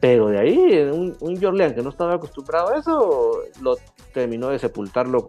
[0.00, 3.76] Pero de ahí, un, un Jorlean que no estaba acostumbrado a eso, lo
[4.12, 5.28] terminó de sepultarlo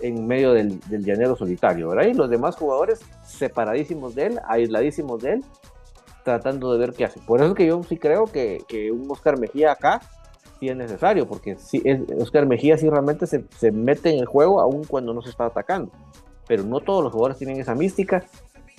[0.00, 2.06] en medio del, llanero solitario, ¿verdad?
[2.06, 5.44] Y los demás jugadores separadísimos de él, aisladísimos de él,
[6.24, 7.20] tratando de ver qué hace.
[7.20, 10.00] Por eso es que yo sí creo que, un Oscar Mejía acá
[10.60, 11.82] sí es necesario, porque sí,
[12.20, 15.90] Oscar Mejía sí realmente se, mete en el juego aun cuando no se está atacando.
[16.46, 18.24] Pero no todos los jugadores tienen esa mística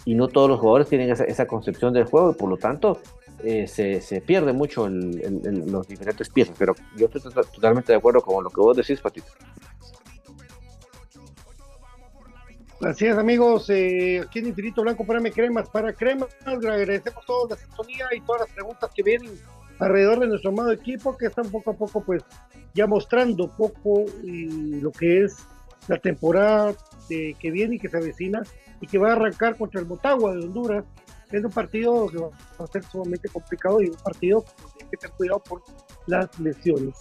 [0.05, 2.99] y no todos los jugadores tienen esa, concepción del juego y por lo tanto
[3.43, 6.55] eh, se, pierde mucho los diferentes piezas.
[6.57, 7.21] Pero yo estoy
[7.53, 9.27] totalmente de acuerdo con lo que vos decís, Patito.
[12.81, 13.69] Así es, amigos.
[13.69, 15.69] Eh, aquí en Infinito Blanco, para cremas.
[15.69, 19.31] Para cremas, le agradecemos toda la sintonía y todas las preguntas que vienen
[19.79, 22.23] alrededor de nuestro amado equipo, que están poco a poco, pues,
[22.73, 25.38] ya mostrando poco lo que es
[25.87, 26.73] la temporada
[27.07, 28.43] que viene y que se avecina
[28.81, 30.85] y que va a arrancar contra el Motagua de Honduras.
[31.31, 34.97] Es un partido que va a ser sumamente complicado y un partido que hay que
[34.97, 35.61] tener cuidado por
[36.07, 36.95] las lesiones.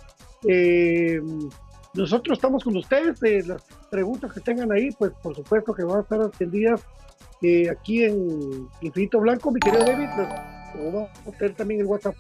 [0.47, 1.21] Eh,
[1.95, 3.23] nosotros estamos con ustedes.
[3.23, 6.83] Eh, las preguntas que tengan ahí, pues por supuesto que van a estar atendidas
[7.43, 10.09] eh, aquí en Infinito Blanco, mi querido David.
[10.15, 10.29] Pues,
[10.93, 12.15] vamos a tener también el WhatsApp.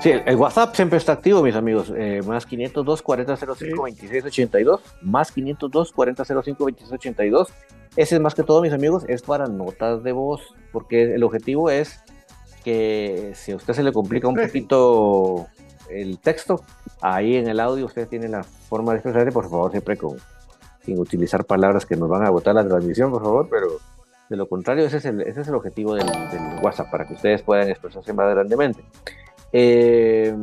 [0.00, 1.90] Sí, el, WhatsApp siempre está activo, mis amigos.
[1.96, 4.80] Eh, más 502 40 05 26 82.
[5.00, 7.48] Más 502 40 05 26 82.
[7.96, 11.70] Ese es más que todo, mis amigos, es para notas de voz, porque el objetivo
[11.70, 12.00] es
[12.64, 15.46] que si a usted se le complica un poquito
[15.88, 16.62] el texto,
[17.00, 20.16] ahí en el audio usted tiene la forma de expresarse, por favor, siempre con,
[20.84, 23.68] sin utilizar palabras que nos van a agotar la transmisión, por favor, pero
[24.28, 26.06] de lo contrario, ese es el, ese es el objetivo del,
[26.62, 28.82] WhatsApp, para que ustedes puedan expresarse más grandemente.
[29.56, 30.34] Eh,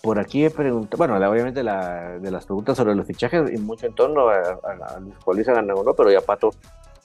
[0.00, 3.86] por aquí he preguntado, bueno, obviamente la, de las preguntas sobre los fichajes y mucho
[3.86, 6.52] en torno a, a, a Luis no, pero ya Pato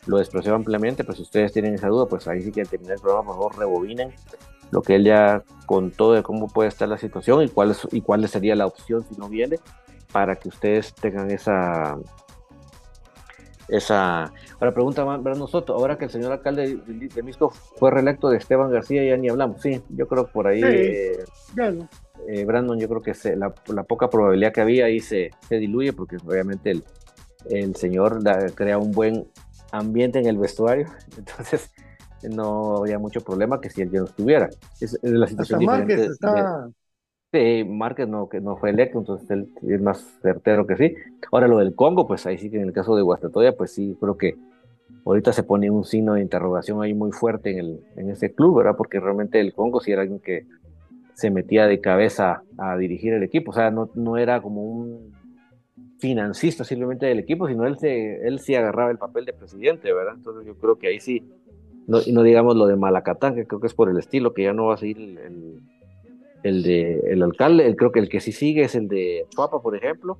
[0.06, 2.96] lo expresó ampliamente, pues si ustedes tienen esa duda, pues ahí sí que al terminar
[2.96, 4.14] el programa, por favor, rebobinen
[4.72, 8.26] lo que él ya contó de cómo puede estar la situación y cuál, y cuál
[8.30, 9.60] sería la opción si no viene,
[10.14, 11.98] para que ustedes tengan esa...
[13.68, 18.38] esa Ahora pregunta Brando Soto, ahora que el señor alcalde de, Misco fue reelecto de
[18.38, 19.62] Esteban García, ya ni hablamos.
[19.62, 21.24] Sí, yo creo por ahí, eh,
[22.28, 26.18] eh, Brandon, yo creo que la, poca probabilidad que había ahí se, se diluye porque
[26.18, 26.84] obviamente el,
[27.50, 28.20] el señor
[28.54, 29.28] crea un buen
[29.72, 30.88] ambiente en el vestuario,
[31.18, 31.72] entonces
[32.24, 34.50] no había mucho problema que si él ya no estuviera.
[34.80, 36.06] Es, la situación diferente.
[36.06, 36.70] Está...
[37.36, 40.96] Sí, Márquez no, fue electo, entonces él es más certero que sí.
[41.34, 43.98] Ahora lo del Congo, pues ahí sí que en el caso de Guastatoya, pues sí,
[44.00, 44.38] creo que
[45.06, 48.78] ahorita se pone un signo de interrogación ahí muy fuerte en, ese club, ¿verdad?
[48.78, 50.46] Porque realmente el Congo sí era alguien que
[51.14, 55.12] se metía de cabeza a dirigir el equipo, o sea, no, era como un
[56.00, 60.14] financista simplemente del equipo, sino él, sí agarraba el papel de presidente, ¿verdad?
[60.16, 61.22] Entonces yo creo que ahí sí,
[62.06, 64.54] y no digamos lo de Malacatán, que creo que es por el estilo, que ya
[64.54, 65.62] no va a seguir el,
[66.52, 70.20] de, el alcalde, creo que el que sí sigue es el de Chuapa, por ejemplo,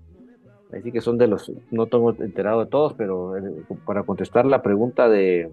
[0.74, 3.42] ahí sí que son de los, no tengo enterado de todos, pero eh,
[3.86, 5.52] para contestar la pregunta de,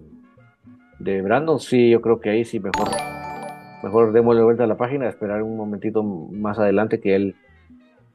[0.99, 2.89] de Brandon, sí, yo creo que ahí sí mejor,
[3.83, 7.35] mejor démosle vuelta a la página, esperar un momentito más adelante que él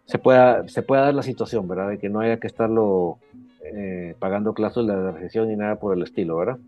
[0.05, 1.91] se pueda, se pueda dar la situación, ¿verdad?
[1.91, 3.19] De que no haya que estarlo
[3.63, 6.59] eh, pagando clases de la recesión ni nada por el estilo, ¿verdad?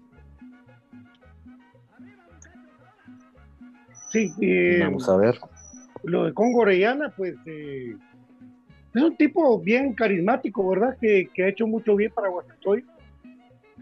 [4.11, 5.39] Sí, eh, vamos a ver.
[6.03, 7.95] Lo de Congo Orellana, pues eh,
[8.95, 10.97] es un tipo bien carismático, ¿verdad?
[11.01, 12.85] Que, ha hecho mucho bien para Guastatoy,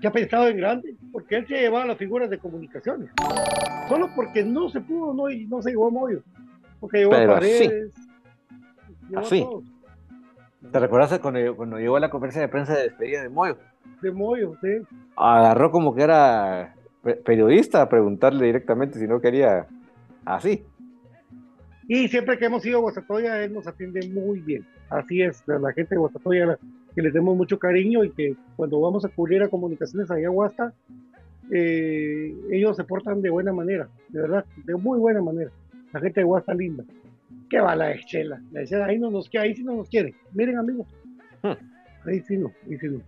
[0.01, 3.11] que ha pensado en grande, porque él se llevaba las figuras de comunicaciones.
[3.89, 6.23] Solo porque no se pudo, no, no se llevó a Moyo.
[6.81, 7.95] Porque llevó a Paredes.
[9.17, 9.47] Así.
[10.71, 13.57] ¿Te recuerdas cuando, cuando llegó a la conferencia de prensa de despedida de Moyo?
[14.03, 14.69] De Moyo, sí.
[15.17, 16.75] Agarró como que era
[17.25, 19.67] periodista a preguntarle directamente si no quería
[20.25, 20.65] así.
[21.89, 24.65] Y siempre que hemos ido a Guastatoya, él nos atiende muy bien.
[24.91, 26.59] Así es, la gente de Guastatoya,
[26.95, 30.31] que le tenemos mucho cariño y que cuando vamos a cubrir a comunicaciones allá a
[30.31, 30.75] Guasta,
[31.51, 35.51] eh, ellos se portan de buena manera, de verdad, de muy buena manera.
[35.95, 36.85] La gente de Guasta linda.
[37.49, 38.39] ¿Qué va la Chela?
[38.53, 40.15] La Chela ahí, no nos, ahí sí no nos quiere.
[40.35, 40.87] Miren, amigos.
[41.43, 41.53] Hmm.
[42.07, 43.01] Ahí sí no, ahí sí no.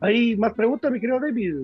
[0.00, 1.54] Hay más preguntas, mi querido David.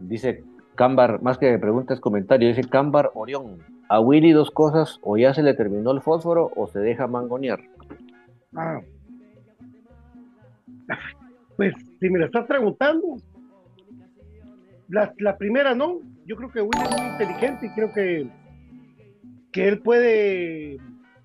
[0.00, 0.42] Dice
[0.74, 3.58] Cámbar, más que preguntas, comentarios, dice Cámbar Orión.
[3.88, 7.60] A Willy dos cosas, o ya se le terminó el fósforo o se deja mangonear.
[8.54, 8.80] Ah.
[11.56, 13.16] Pues si me la estás preguntando,
[14.88, 16.00] la, la primera no.
[16.26, 18.28] Yo creo que Willy es muy inteligente y creo que,
[19.52, 20.78] que él puede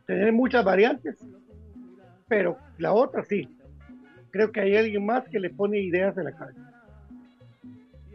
[0.05, 1.17] tener muchas variantes,
[2.27, 3.47] pero la otra sí.
[4.31, 6.71] Creo que hay alguien más que le pone ideas en la cabeza.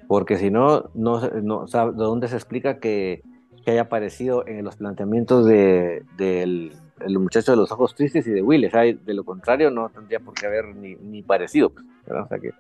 [0.07, 3.23] Porque si no, no, no ¿de dónde se explica que,
[3.65, 8.31] que haya aparecido en los planteamientos de, del el muchacho de los ojos tristes y
[8.31, 8.71] de Will?
[8.71, 11.71] de lo contrario, no tendría por qué haber ni, ni parecido.
[11.71, 12.53] Pues, o sea que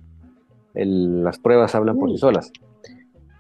[0.74, 2.50] las pruebas hablan por sí solas.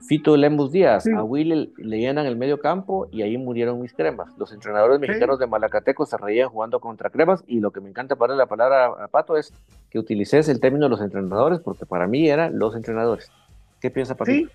[0.06, 4.36] Fito Lembus Díaz, a Will le llenan el medio campo y ahí murieron mis cremas.
[4.36, 8.14] Los entrenadores mexicanos de Malacateco se reían jugando contra cremas y lo que me encanta
[8.14, 9.52] para la palabra a Pato es
[9.88, 13.32] que utilices el término los entrenadores porque para mí eran los entrenadores.
[13.80, 14.30] ¿Qué piensa Pato?
[14.30, 14.46] Sí,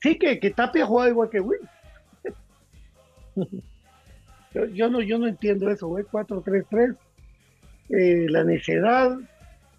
[0.00, 1.60] sí que, que Tapia jugaba igual que Will.
[4.74, 6.04] yo, no, yo no entiendo eso, güey.
[6.04, 6.96] 4-3-3,
[7.90, 9.18] eh, la necedad.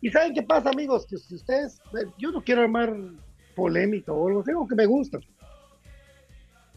[0.02, 1.06] ¿Y saben qué pasa, amigos?
[1.06, 1.82] Que si ustedes,
[2.18, 2.96] yo no quiero armar
[3.56, 5.20] polémica o algo así, que me gusta.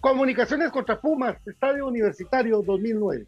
[0.01, 3.26] Comunicaciones contra Pumas, Estadio Universitario 2009.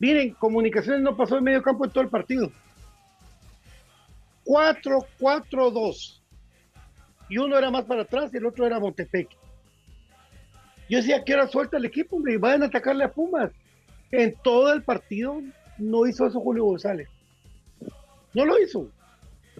[0.00, 2.50] Miren, Comunicaciones no pasó en medio campo en todo el partido.
[4.44, 6.20] 4-4-2.
[7.28, 9.28] Y uno era más para atrás y el otro era Montepec.
[10.88, 13.50] Yo decía que era suelta el equipo, hombre, y vayan a atacarle a Pumas.
[14.10, 15.40] En todo el partido
[15.78, 17.08] no hizo eso Julio González.
[18.34, 18.88] No lo hizo.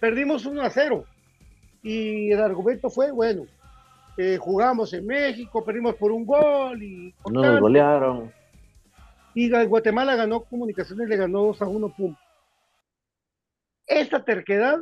[0.01, 1.05] Perdimos 1 a 0
[1.83, 3.47] y el argumento fue, bueno,
[4.17, 7.15] eh, jugamos en México, perdimos por un gol y...
[7.31, 8.33] No nos golearon.
[9.35, 12.25] Y Guatemala ganó Comunicaciones, le ganó 2 a 1 puntos.
[13.87, 14.79] Esta terquedad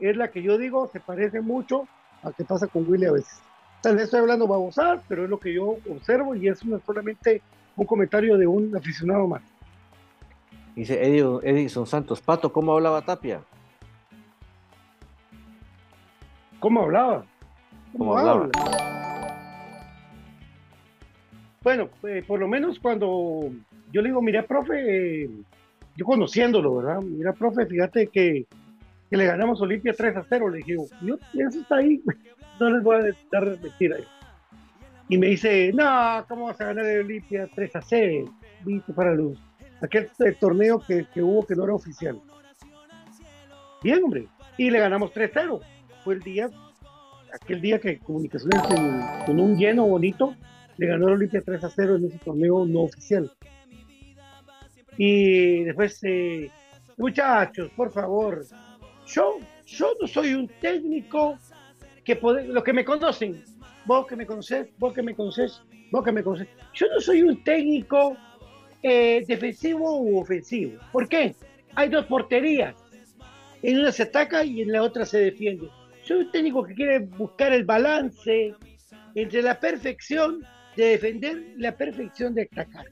[0.00, 1.88] es la que yo digo se parece mucho
[2.22, 3.42] a que pasa con Willy a veces.
[3.84, 7.42] Tal vez estoy hablando babosar, pero es lo que yo observo y es solamente
[7.76, 9.42] un comentario de un aficionado más.
[10.74, 13.42] Dice Edison Santos, Pato, ¿cómo hablaba Tapia?
[16.60, 17.26] ¿Cómo hablaba?
[17.98, 18.48] ¿Cómo, hablaba?
[21.62, 23.50] bueno, eh, por lo menos cuando
[23.92, 25.28] yo le digo, mira, profe,
[25.94, 27.02] yo conociéndolo, ¿verdad?
[27.02, 28.46] Mira, profe, fíjate que,
[29.10, 30.48] que le ganamos Olimpia 3 a 0.
[30.48, 32.02] Le dije, yo, eso está ahí,
[32.60, 33.96] no les voy a dar mentira.
[35.08, 38.34] Y me dice, no, ¿cómo vas a ganar el Olimpia 3 a 0?
[38.64, 39.38] Viste para los,
[39.82, 42.20] aquel torneo que, que hubo que no era oficial.
[43.82, 44.26] Bien, hombre.
[44.56, 45.60] Y le ganamos 3-0.
[46.02, 46.48] Fue el día,
[47.32, 48.62] aquel día que Comunicaciones
[49.26, 50.34] con un lleno bonito
[50.76, 53.30] le ganó el Olimpia 3 a 0 en ese torneo no oficial.
[54.96, 56.50] Y después, eh,
[56.96, 58.44] muchachos, por favor,
[59.06, 61.38] yo, yo no soy un técnico
[62.04, 63.42] que puede, los que me conocen,
[63.86, 67.22] vos que me conocés, vos que me conocés, vos que me conocés, yo no soy
[67.22, 68.16] un técnico
[68.82, 70.78] eh, defensivo u ofensivo.
[70.92, 71.34] ¿Por qué?
[71.74, 72.74] Hay dos porterías.
[73.62, 75.70] En una se ataca y en la otra se defiende.
[76.02, 78.54] Soy un técnico que quiere buscar el balance
[79.14, 80.44] entre la perfección
[80.76, 82.84] de defender y la perfección de atacar.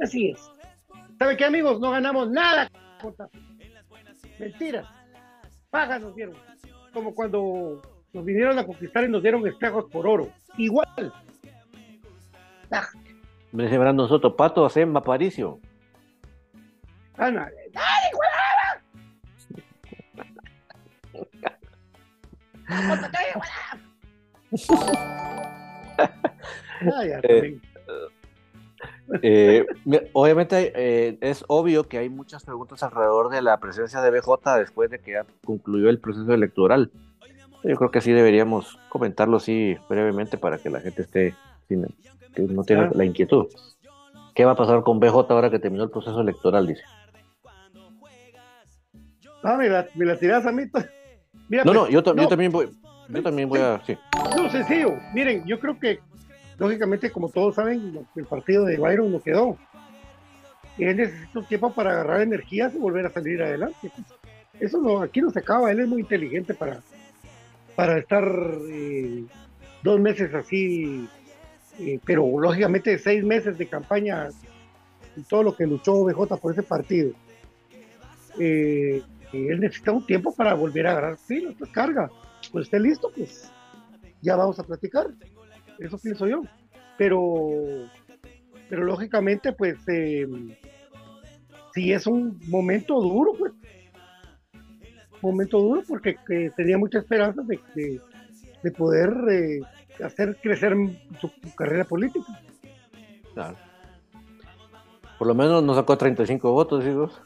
[0.00, 0.38] Así es.
[1.18, 1.80] ¿Sabe qué, amigos?
[1.80, 2.70] No ganamos nada.
[4.38, 4.86] Mentiras.
[5.70, 6.36] Paga nos dieron.
[6.92, 7.82] Como cuando
[8.16, 10.30] nos vinieron a conquistar y nos dieron espejos por oro.
[10.56, 11.12] Igual.
[13.52, 15.60] Me dice Brandon Soto, Pato, hacen Aparicio.
[17.18, 17.40] Ah, no.
[17.40, 17.52] ¡Dale,
[29.22, 29.66] eh, eh,
[30.12, 34.90] obviamente eh, es obvio que hay muchas preguntas alrededor de la presencia de BJ después
[34.90, 36.90] de que ya concluyó el proceso electoral.
[37.64, 41.34] Yo creo que sí deberíamos comentarlo así brevemente para que la gente esté
[41.68, 41.86] sin,
[42.34, 43.46] que no tenga la inquietud.
[44.34, 46.66] ¿Qué va a pasar con BJ ahora que terminó el proceso electoral?
[46.66, 46.82] Dice.
[49.42, 50.64] Ah, me la, me la tirás a mí.
[51.48, 52.70] no, no, pues, yo, también voy.
[53.08, 53.80] Yo también voy a.
[53.86, 53.96] Sí.
[54.36, 54.94] No, sencillo.
[55.14, 56.00] Miren, yo creo que
[56.58, 59.56] lógicamente, como todos saben, el partido de Byron no quedó.
[60.78, 63.90] Y él necesita un tiempo para agarrar energías y volver a salir adelante.
[64.60, 66.80] Eso no, aquí no se acaba, él es muy inteligente para,
[67.76, 68.24] para estar
[68.70, 69.24] eh,
[69.82, 71.08] dos meses así,
[71.78, 74.28] eh, pero lógicamente seis meses de campaña
[75.16, 77.12] y todo lo que luchó BJ por ese partido.
[78.38, 79.02] Eh,
[79.32, 82.10] él necesita un tiempo para volver a agarrar sí, carga.
[82.50, 83.52] Pues esté listo, pues
[84.22, 85.08] ya vamos a platicar
[85.78, 86.42] eso pienso yo.
[86.96, 87.88] Pero,
[88.68, 90.26] pero lógicamente, pues, eh,
[91.74, 93.52] sí es un momento duro, pues.
[95.22, 96.16] Momento duro porque
[96.56, 98.00] tenía mucha esperanza de,
[98.62, 99.60] de, poder eh,
[100.04, 100.74] hacer crecer
[101.20, 102.40] su, carrera política.
[103.34, 103.56] Claro.
[105.18, 107.20] Por lo menos nos sacó 35 votos, hijos.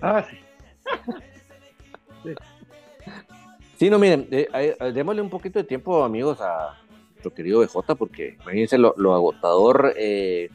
[0.00, 0.36] Ah, sí.
[3.76, 3.90] sí.
[3.90, 6.78] no, miren, eh, démosle un poquito de tiempo, amigos, a,
[7.30, 10.50] querido BJ, porque imagínense lo, agotador eh,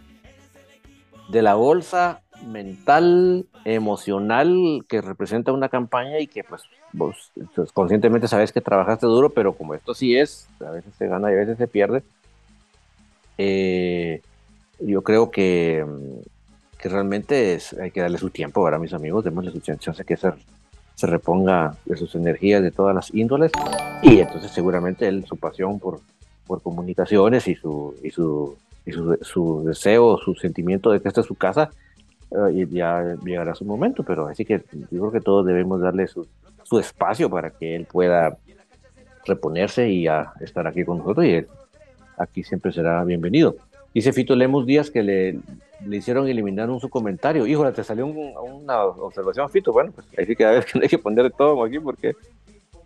[1.29, 6.63] de la bolsa mental, emocional que representa una campaña y que pues
[6.93, 11.07] vos pues, conscientemente sabes que trabajaste duro, pero como esto sí es, a veces se
[11.07, 12.03] gana y a veces se pierde,
[13.37, 14.21] eh,
[14.79, 15.85] yo creo que,
[16.77, 20.17] que realmente es, hay que darle su tiempo, para mis amigos, démosle su chance que
[20.17, 20.31] se,
[20.95, 23.51] se reponga de sus energías de todas las índoles
[24.01, 25.99] y entonces seguramente él, su pasión por,
[26.45, 31.21] por comunicaciones y su, y su, y su, su deseo, su sentimiento de que esta
[31.21, 31.71] es su casa,
[32.31, 36.27] eh, ya llegará su momento, pero así que yo creo que todos debemos darle su,
[36.63, 38.37] su espacio para que él pueda
[39.25, 40.07] reponerse y
[40.39, 41.47] estar aquí con nosotros y él
[42.17, 43.55] aquí siempre será bienvenido.
[43.93, 45.39] Dice Fito Lemos Díaz que le,
[45.85, 47.47] le hicieron eliminar un su comentario.
[47.47, 49.71] Híjole, te salió una observación, Fito.
[49.71, 52.13] Bueno, pues ahí sí que a ver que hay que poner todo aquí porque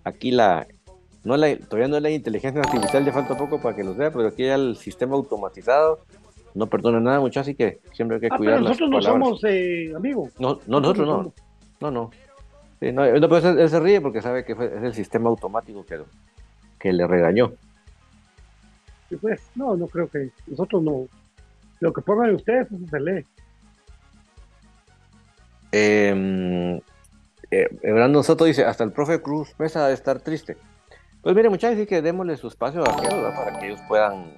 [0.04, 0.68] aquí la,
[1.24, 4.12] no la, todavía no es la inteligencia artificial, ya falta poco para que lo sea,
[4.12, 6.00] pero aquí ya el sistema automatizado
[6.54, 9.44] no perdona nada mucho, así que siempre hay que ah, cuidar pero nosotros no somos
[9.46, 10.34] eh, amigos.
[10.40, 11.34] No, no nosotros, no.
[11.80, 12.12] No, no.
[12.80, 16.02] Sí, no, no pues él, se ríe porque sabe que es el sistema automático que,
[16.80, 17.54] que le regañó.
[19.22, 21.08] pues, no, no creo que nosotros no.
[21.80, 23.26] Lo que pongan ustedes, eso se lee.
[25.72, 26.82] Eh,
[27.50, 30.58] eh, Soto dice, hasta el profe Cruz Mesa de estar triste.
[31.22, 34.34] Pues mire, muchachos, sí que démosle su espacio a aquellos para que ellos puedan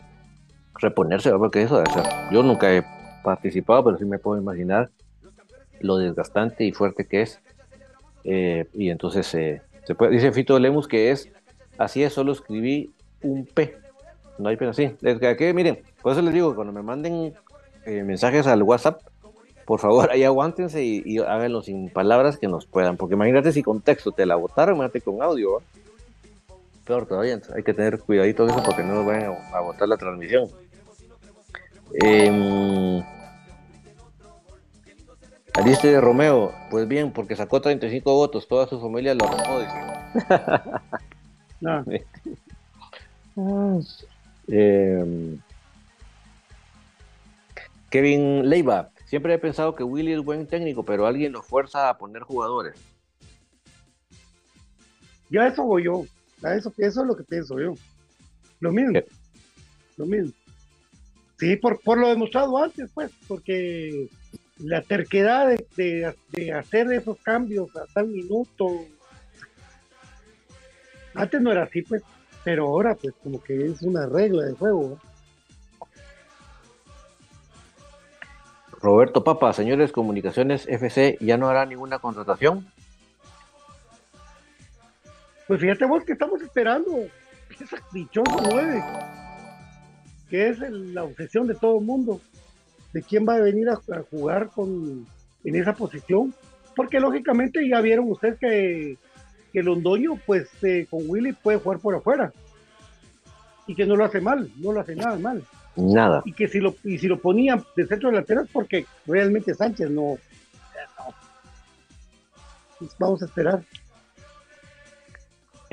[0.75, 1.83] reponerse, porque eso.
[2.31, 2.83] Yo nunca he
[3.23, 4.89] participado, pero sí me puedo imaginar
[5.79, 7.39] lo desgastante y fuerte que es.
[8.23, 11.29] Eh, y entonces eh, se puede, dice Fito Lemus que es
[11.77, 13.77] así es, solo escribí un P.
[14.37, 14.95] No hay pena así.
[15.01, 17.33] Desde que, miren, por eso les digo, cuando me manden
[17.85, 19.01] eh, mensajes al WhatsApp,
[19.65, 22.97] por favor, ahí aguántense y, háganlo sin palabras que nos puedan.
[22.97, 25.61] Porque imagínate si con texto te la botaron, imagínate con audio
[26.85, 27.39] peor todavía.
[27.55, 30.49] hay que tener cuidadito de eso porque no nos vayan a, botar la transmisión.
[32.03, 33.03] Eh,
[35.83, 39.73] de Romeo, pues bien, porque sacó 35 votos, toda su familia lo arrojó, dice.
[44.45, 45.39] Em,
[47.89, 51.97] Kevin Leiva, siempre he pensado que Willy es buen técnico, pero alguien lo fuerza a
[51.97, 52.75] poner jugadores.
[55.29, 56.03] Ya eso voy yo,
[56.43, 57.73] eso, eso es lo que pienso yo.
[58.59, 58.99] Lo mismo,
[59.97, 60.33] lo mismo.
[61.37, 64.09] Sí, por, por lo demostrado antes, pues, porque
[64.59, 68.85] la terquedad de, hacer esos cambios a tal minuto.
[71.13, 72.01] Antes no era así, pues,
[72.43, 74.99] pero ahora, pues, como que es una regla de juego.
[78.81, 82.67] Roberto Papa, señores Comunicaciones FC, ¿ya no hará ninguna contratación?
[85.47, 87.05] Pues fíjate vos que estamos esperando
[87.59, 88.83] esa dichoso 9,
[90.29, 92.21] que es la obsesión de todo el mundo
[92.93, 93.75] de quién va a venir a,
[94.09, 95.05] jugar con,
[95.43, 96.33] en esa posición,
[96.75, 98.97] porque lógicamente ya vieron ustedes que,
[99.51, 102.31] que Londoño, pues eh, con Willy puede jugar por afuera
[103.67, 105.43] y que no lo hace mal, no lo hace nada mal.
[105.75, 106.21] Nada.
[106.25, 109.89] Y que si lo, y si lo ponían de centro delantero es porque realmente Sánchez
[109.89, 110.17] no.
[112.77, 113.63] Pues vamos a esperar.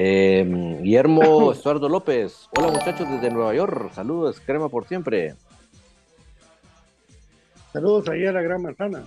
[0.03, 2.49] Eh, Guillermo Estuardo López.
[2.57, 3.93] Hola muchachos desde Nueva York.
[3.93, 5.35] Saludos, crema por siempre.
[7.71, 9.05] Saludos ahí a la Gran Manzana.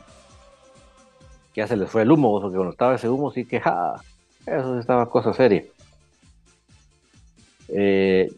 [1.51, 3.95] Que ya se les fue el humo, porque cuando estaba ese humo sí que ja,
[4.45, 5.63] eso estaba cosa seria.
[7.69, 8.31] Eh,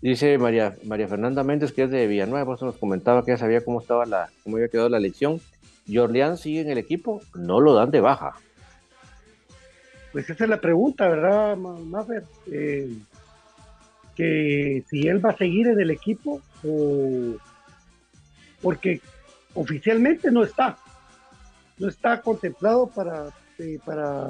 [0.00, 3.36] dice María, María Fernanda Méndez, que es de Villanueva, por eso nos comentaba que ya
[3.36, 5.40] sabía cómo estaba la, cómo había quedado la elección.
[5.92, 7.20] ¿Jorleán sigue en el equipo?
[7.34, 8.36] No lo dan de baja.
[10.12, 12.24] Pues esa es la pregunta, ¿verdad, Maffer?
[12.50, 12.96] Eh,
[14.16, 17.36] que si él va a seguir en el equipo o
[18.60, 19.00] porque
[19.54, 20.76] oficialmente no está,
[21.78, 24.28] no está contemplado para, eh, para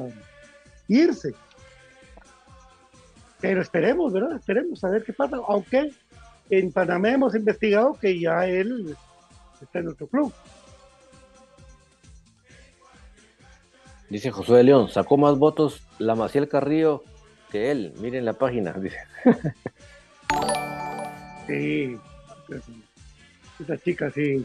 [0.87, 1.35] irse.
[3.41, 4.37] Pero esperemos, ¿verdad?
[4.37, 5.93] Esperemos a ver qué pasa, aunque
[6.51, 8.95] en Panamá hemos investigado que ya él
[9.61, 10.33] está en nuestro club.
[14.11, 17.05] Dice Josué de León, sacó más votos la Maciel Carrillo
[17.51, 17.95] que él.
[18.01, 18.99] Miren la página, dice.
[21.47, 21.97] sí,
[23.61, 24.45] esa chica sí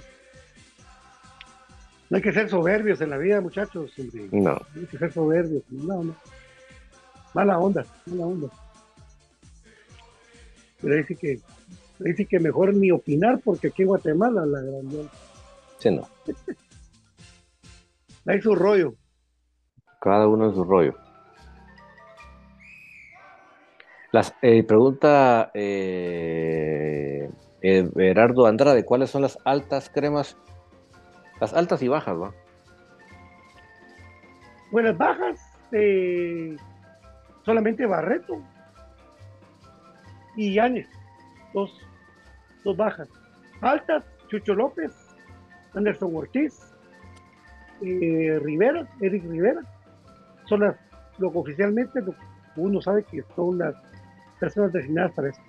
[2.09, 3.91] no hay que ser soberbios en la vida, muchachos.
[4.32, 4.53] No.
[4.53, 5.63] No hay que ser soberbios.
[5.72, 6.16] No, no.
[7.34, 8.47] Mala onda, mala onda.
[10.82, 11.39] Pero sí que,
[12.16, 15.09] sí que mejor ni opinar porque aquí en Guatemala la gran.
[15.80, 16.07] Sí, no.
[18.28, 18.95] hay su rollo.
[20.05, 20.93] Cada uno en su rollo.
[24.11, 27.27] Las, eh, pregunta eh,
[27.61, 30.37] eh, Gerardo Andrade, ¿cuáles son las altas cremas
[31.41, 32.33] las altas y bajas, ¿no?
[34.71, 35.41] Buenas bajas,
[35.71, 36.55] eh,
[37.43, 38.39] solamente Barreto
[40.35, 40.87] y Yanes,
[41.51, 41.75] dos,
[42.63, 43.09] dos bajas.
[43.61, 44.93] Altas, Chucho López,
[45.73, 46.59] Anderson Ortiz,
[47.81, 49.61] eh, Rivera, Eric Rivera,
[50.45, 50.75] son las,
[51.17, 52.01] lo oficialmente
[52.55, 53.75] uno sabe que son las
[54.39, 55.41] personas designadas para eso.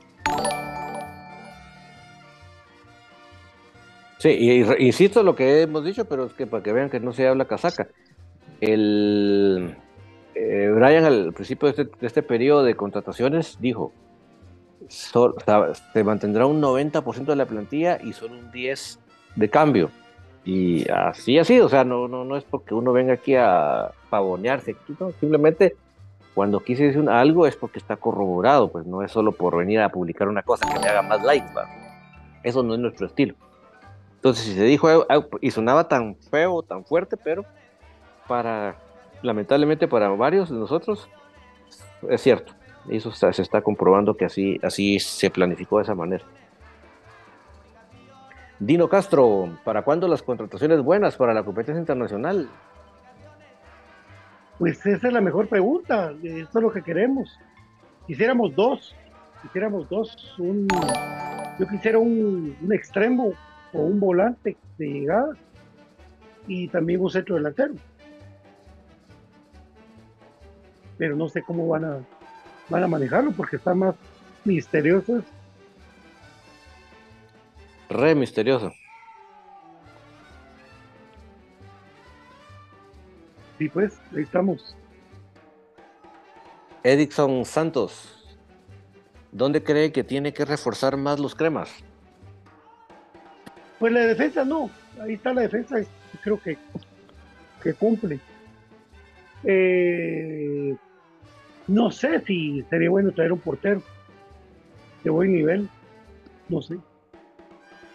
[4.18, 7.12] Sí, y, insisto lo que hemos dicho, pero es que para que vean que no
[7.12, 7.88] se habla casaca.
[8.60, 9.76] El
[10.34, 13.92] eh, Brian al principio de este, este, periodo de contrataciones dijo,
[14.88, 18.98] se mantendrá un 90% de la plantilla y solo un 10%
[19.36, 19.90] de cambio.
[20.46, 23.90] Y así ha sido, o sea, no, no, no es porque uno venga aquí a
[24.08, 24.76] pavonearse,
[25.18, 25.74] simplemente
[26.34, 29.88] cuando quise decir algo es porque está corroborado, pues no es solo por venir a
[29.88, 31.50] publicar una cosa que me haga más likes,
[32.44, 33.34] eso no es nuestro estilo.
[34.14, 34.88] Entonces, si se dijo
[35.40, 37.44] y sonaba tan feo, tan fuerte, pero
[38.28, 38.76] para,
[39.22, 41.08] lamentablemente para varios de nosotros,
[42.08, 42.52] es cierto.
[42.88, 46.24] Eso se está comprobando que así, así se planificó de esa manera.
[48.58, 52.48] Dino Castro, ¿para cuándo las contrataciones buenas para la competencia internacional?
[54.58, 56.12] Pues esa es la mejor pregunta.
[56.22, 57.38] Esto es lo que queremos.
[58.06, 58.96] Quisiéramos dos.
[59.42, 60.34] Quisiéramos dos.
[60.38, 60.66] Un,
[61.58, 63.32] yo quisiera un, un extremo
[63.74, 65.34] o un volante de llegada
[66.46, 67.74] y también un centro delantero.
[70.96, 71.98] Pero no sé cómo van a,
[72.70, 73.94] van a manejarlo porque está más
[74.46, 75.22] misterioso.
[77.88, 78.72] Re misterioso.
[83.58, 84.76] Sí, pues, ahí estamos.
[86.82, 88.38] Edison Santos,
[89.32, 91.70] ¿dónde cree que tiene que reforzar más los cremas?
[93.78, 94.70] Pues la defensa no,
[95.00, 95.76] ahí está la defensa,
[96.22, 96.56] creo que,
[97.62, 98.20] que cumple.
[99.42, 100.76] Eh,
[101.66, 103.82] no sé si sería bueno traer un portero
[105.02, 105.68] de buen nivel,
[106.48, 106.78] no sé.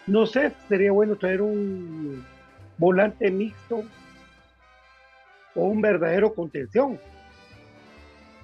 [0.06, 2.24] No sé si sería bueno traer un
[2.78, 3.84] volante mixto
[5.54, 6.98] o un verdadero contención.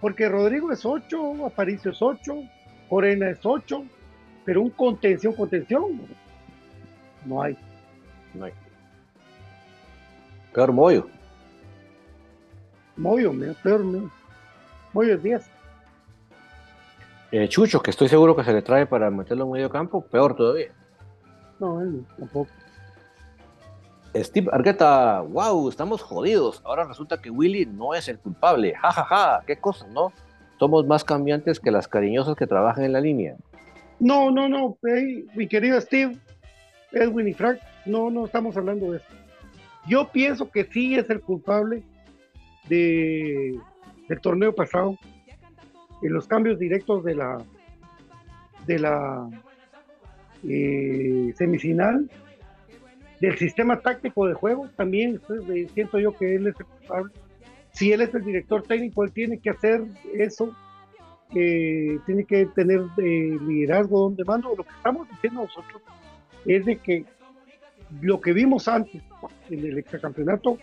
[0.00, 2.34] Porque Rodrigo es 8, Aparicio es 8,
[2.88, 3.84] Corena es 8,
[4.44, 6.00] pero un contención, contención,
[7.24, 7.56] no hay.
[8.34, 8.52] No hay.
[10.54, 11.08] Peor Moyo.
[12.96, 13.32] Moyo,
[13.62, 13.84] peor,
[14.92, 15.50] Moyo es 10.
[17.30, 20.34] Eh, Chucho, que estoy seguro que se le trae para meterlo en medio campo, peor
[20.34, 20.72] todavía.
[21.60, 22.50] No, él tampoco.
[24.14, 26.62] Steve Argueta, wow, estamos jodidos.
[26.64, 28.74] Ahora resulta que Willy no es el culpable.
[28.74, 30.12] Ja, ja, ja, qué cosa, ¿no?
[30.58, 33.36] Somos más cambiantes que las cariñosas que trabajan en la línea.
[34.00, 34.78] No, no, no,
[35.34, 36.16] mi querido Steve,
[36.92, 39.06] Edwin y Frank, no, no estamos hablando de eso.
[39.86, 41.82] Yo pienso que sí es el culpable
[42.68, 43.58] de,
[44.08, 44.96] del torneo pasado,
[46.02, 47.38] en los cambios directos de la
[48.66, 49.28] de la
[50.46, 52.08] eh, semifinal
[53.20, 57.10] del sistema táctico de juego, también pues, siento yo que él es el.
[57.72, 59.82] Si él es el director técnico, él tiene que hacer
[60.14, 60.56] eso,
[61.30, 64.54] tiene que tener eh, liderazgo donde mando.
[64.56, 65.82] Lo que estamos diciendo nosotros
[66.46, 67.04] es de que
[68.00, 69.02] lo que vimos antes
[69.50, 70.58] en el extracampeonato,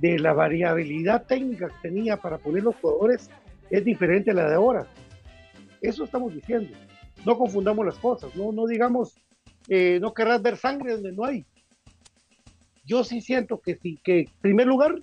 [0.00, 3.30] de la variabilidad técnica que tenía para poner los jugadores,
[3.70, 4.86] es diferente a la de ahora.
[5.80, 6.70] Eso estamos diciendo.
[7.24, 9.14] No confundamos las cosas, no, no digamos,
[9.68, 11.44] eh, no querrás ver sangre donde no hay
[12.86, 15.00] yo sí siento que sí, que en primer lugar,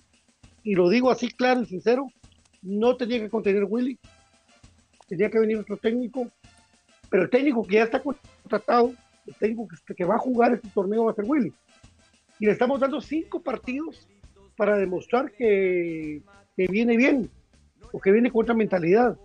[0.64, 2.08] y lo digo así claro y sincero,
[2.62, 3.98] no tenía que contener Willy,
[5.08, 6.28] tenía que venir otro técnico,
[7.10, 8.94] pero el técnico que ya está contratado,
[9.26, 11.54] el técnico que, va a jugar este torneo va a ser Willy.
[12.40, 14.08] Y le estamos dando cinco partidos
[14.56, 16.22] para demostrar que,
[16.56, 17.30] que viene bien,
[17.92, 19.18] o que viene con otra mentalidad.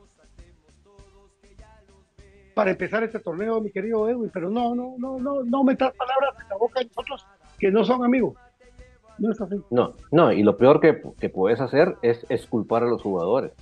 [2.57, 6.35] Para empezar este torneo, mi querido Edwin, pero no, no, no, no, no metas palabras
[6.41, 7.27] en la boca de nosotros
[7.59, 8.35] que no son amigos.
[9.19, 13.53] No No, y lo peor que, que puedes hacer es, culpar a los jugadores.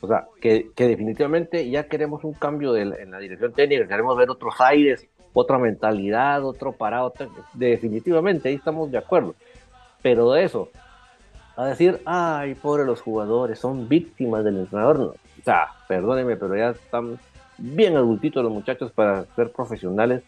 [0.00, 4.54] O sea, que, definitivamente ya queremos un cambio en la dirección técnica, queremos ver otros
[4.62, 7.12] aires, otra mentalidad, otro parado.
[7.52, 9.34] Definitivamente, ahí estamos de acuerdo.
[10.00, 10.70] Pero de eso,
[11.54, 14.98] a decir, ay, pobre los jugadores, son víctimas del entrenador.
[14.98, 15.06] No.
[15.08, 17.18] O sea, perdónenme, pero ya están
[17.62, 20.24] bien adultitos los muchachos para ser profesionales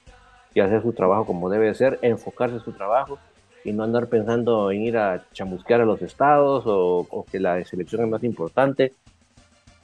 [0.55, 3.19] y hacer su trabajo como debe ser, enfocarse en su trabajo
[3.65, 8.03] y no andar pensando en ir a chamusquear a los estados o, que la selección
[8.03, 8.93] es más importante,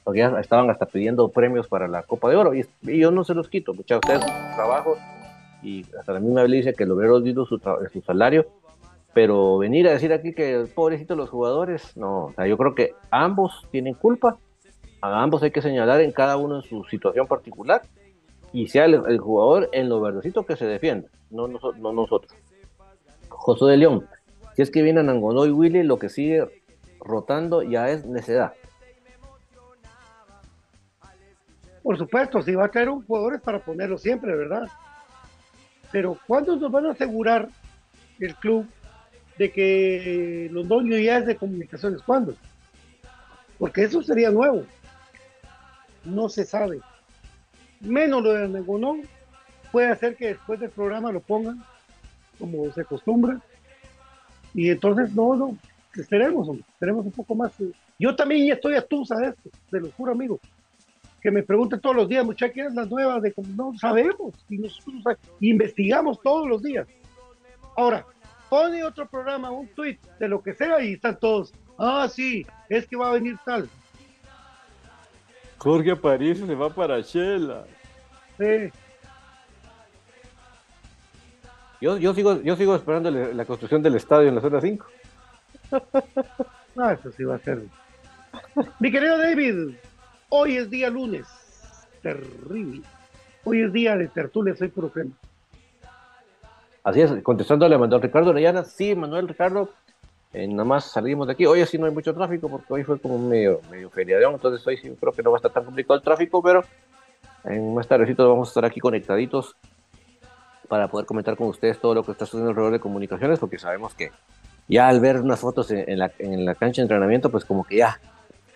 [0.05, 3.33] porque ya estaban hasta pidiendo premios para la Copa de Oro y, yo no se
[3.33, 4.95] los quito, muchachos, ustedes su trabajo
[5.61, 7.59] y hasta la misma vez dice que lo hubiera olvidado su,
[7.91, 8.47] su salario,
[9.13, 12.93] pero venir a decir aquí que pobrecitos los jugadores, no, o sea, yo creo que
[13.09, 14.37] ambos tienen culpa,
[15.01, 17.81] a ambos hay que señalar en cada uno en su situación particular
[18.53, 22.33] y sea el, jugador en lo verdecito que se defienda, no, no nosotros.
[23.29, 24.07] José de León.
[24.55, 26.45] Si es que vienen Angonó y Willy, lo que sigue
[26.99, 28.53] rotando ya es necedad.
[31.81, 34.67] Por supuesto, si va a traer un jugador es para ponerlo siempre, ¿verdad?
[35.91, 37.49] Pero ¿cuándo nos van a asegurar
[38.19, 38.67] el club
[39.37, 42.01] de que los dos unidades de comunicaciones?
[42.03, 42.35] ¿Cuándo?
[43.57, 44.63] Porque eso sería nuevo.
[46.03, 46.79] No se sabe.
[47.79, 48.97] Menos lo de Angonó
[49.71, 51.63] puede hacer que después del programa lo pongan
[52.39, 53.39] como se acostumbra.
[54.53, 55.57] Y entonces, no, no,
[55.95, 57.53] esperemos, esperemos un poco más.
[57.97, 60.39] Yo también ya estoy atusa de esto, de lo juro, amigo.
[61.21, 63.19] Que me pregunten todos los días, muchachos, ¿qué es la nueva?
[63.19, 66.87] De no sabemos, y nosotros investigamos todos los días.
[67.77, 68.05] Ahora,
[68.49, 72.87] pone otro programa, un tweet de lo que sea, y están todos, ah, sí, es
[72.87, 73.69] que va a venir tal.
[75.61, 77.65] Jorge París se va para Shela.
[78.39, 78.71] Sí.
[81.79, 84.85] Yo, yo, sigo, yo sigo esperando la construcción del estadio en la zona 5.
[86.73, 87.63] No, eso sí va a ser.
[88.79, 89.75] Mi querido David,
[90.29, 91.27] hoy es día lunes.
[92.01, 92.81] Terrible.
[93.43, 95.11] Hoy es día de tertulia, soy puro crema.
[96.81, 99.69] Así es, contestándole a Manuel Ricardo Orellana, sí, Manuel Ricardo,
[100.33, 101.45] eh, nada más salimos de aquí.
[101.45, 104.77] Hoy así no hay mucho tráfico porque hoy fue como medio, medio feriadón, entonces hoy
[104.77, 106.63] sí creo que no va a estar tan complicado el tráfico, pero
[107.43, 109.55] en más tardecito vamos a estar aquí conectaditos
[110.67, 113.93] para poder comentar con ustedes todo lo que está sucediendo alrededor de comunicaciones, porque sabemos
[113.93, 114.11] que
[114.69, 116.09] ya al ver unas fotos en, la,
[116.55, 117.99] cancha de entrenamiento, pues como que ya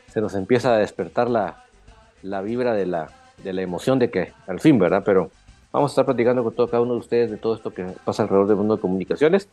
[0.07, 1.61] se nos empieza a despertar la,
[2.41, 3.09] vibra de la,
[3.43, 5.03] de la emoción de que al fin, ¿verdad?
[5.05, 5.29] Pero
[5.75, 8.23] Vamos a estar platicando con todo, cada uno de ustedes de todo esto que pasa
[8.23, 9.49] alrededor del mundo de comunicaciones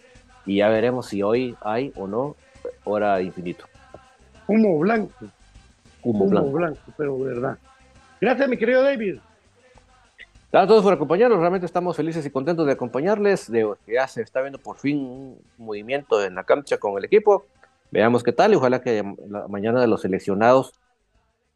[0.46, 2.36] y ya veremos si hoy hay o no
[2.84, 3.64] hora infinito.
[4.46, 5.12] Humo blanco.
[6.02, 6.50] Humo, blanco.
[6.50, 7.58] blanco, pero verdad.
[8.20, 9.18] Gracias, mi querido David.
[10.50, 11.38] Gracias a todos por acompañarnos.
[11.38, 13.50] Realmente estamos felices y contentos de acompañarles.
[13.50, 17.04] De que ya se está viendo por fin un movimiento en la cancha con el
[17.04, 17.46] equipo.
[17.90, 20.74] Veamos qué tal y ojalá que la mañana de los seleccionados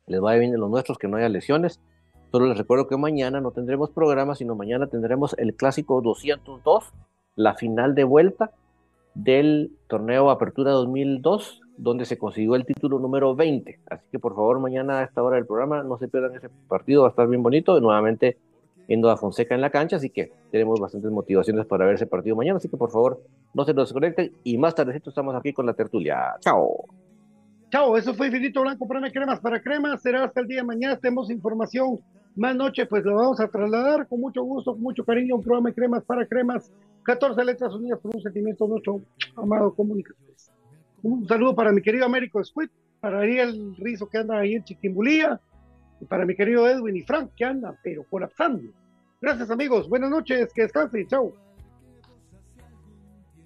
[0.07, 1.81] les vaya bien de los nuestros, que no haya lesiones.
[2.31, 6.93] Solo les recuerdo que mañana no tendremos programa, sino mañana tendremos el clásico 202,
[7.35, 8.53] la final de vuelta
[9.17, 13.81] del torneo Apertura 2002, donde se consiguió el título número 20.
[13.91, 17.03] Así que por favor, mañana a esta hora del programa no se pierdan ese partido,
[17.03, 17.81] va a estar bien bonito.
[17.81, 18.37] Nuevamente
[18.87, 22.37] viendo a Fonseca en la cancha, así que tenemos bastantes motivaciones para ver ese partido
[22.37, 22.59] mañana.
[22.59, 23.21] Así que por favor,
[23.55, 26.35] no se nos desconecten y más tardecito estamos aquí con la tertulia.
[26.41, 26.85] Chao.
[27.71, 30.01] Chao, eso fue Infinito Blanco, para cremas para cremas.
[30.03, 30.97] Será hasta el día de mañana.
[30.99, 31.99] Tenemos información
[32.37, 35.37] más noche, pues lo vamos a trasladar con mucho gusto, con mucho cariño.
[35.37, 36.71] Un programa de cremas para cremas.
[37.05, 39.01] 14 letras unidas por un sentimiento nuestro
[39.37, 40.53] amado comunicaciones.
[41.03, 42.69] Un saludo para mi querido Américo Squid,
[43.01, 45.41] para Ariel Rizo que anda ahí en Chiquimbulía,
[46.01, 48.71] y para mi querido Edwin y Frank que anda, pero colapsando.
[49.21, 51.33] Gracias amigos, buenas noches, que descansen, chao.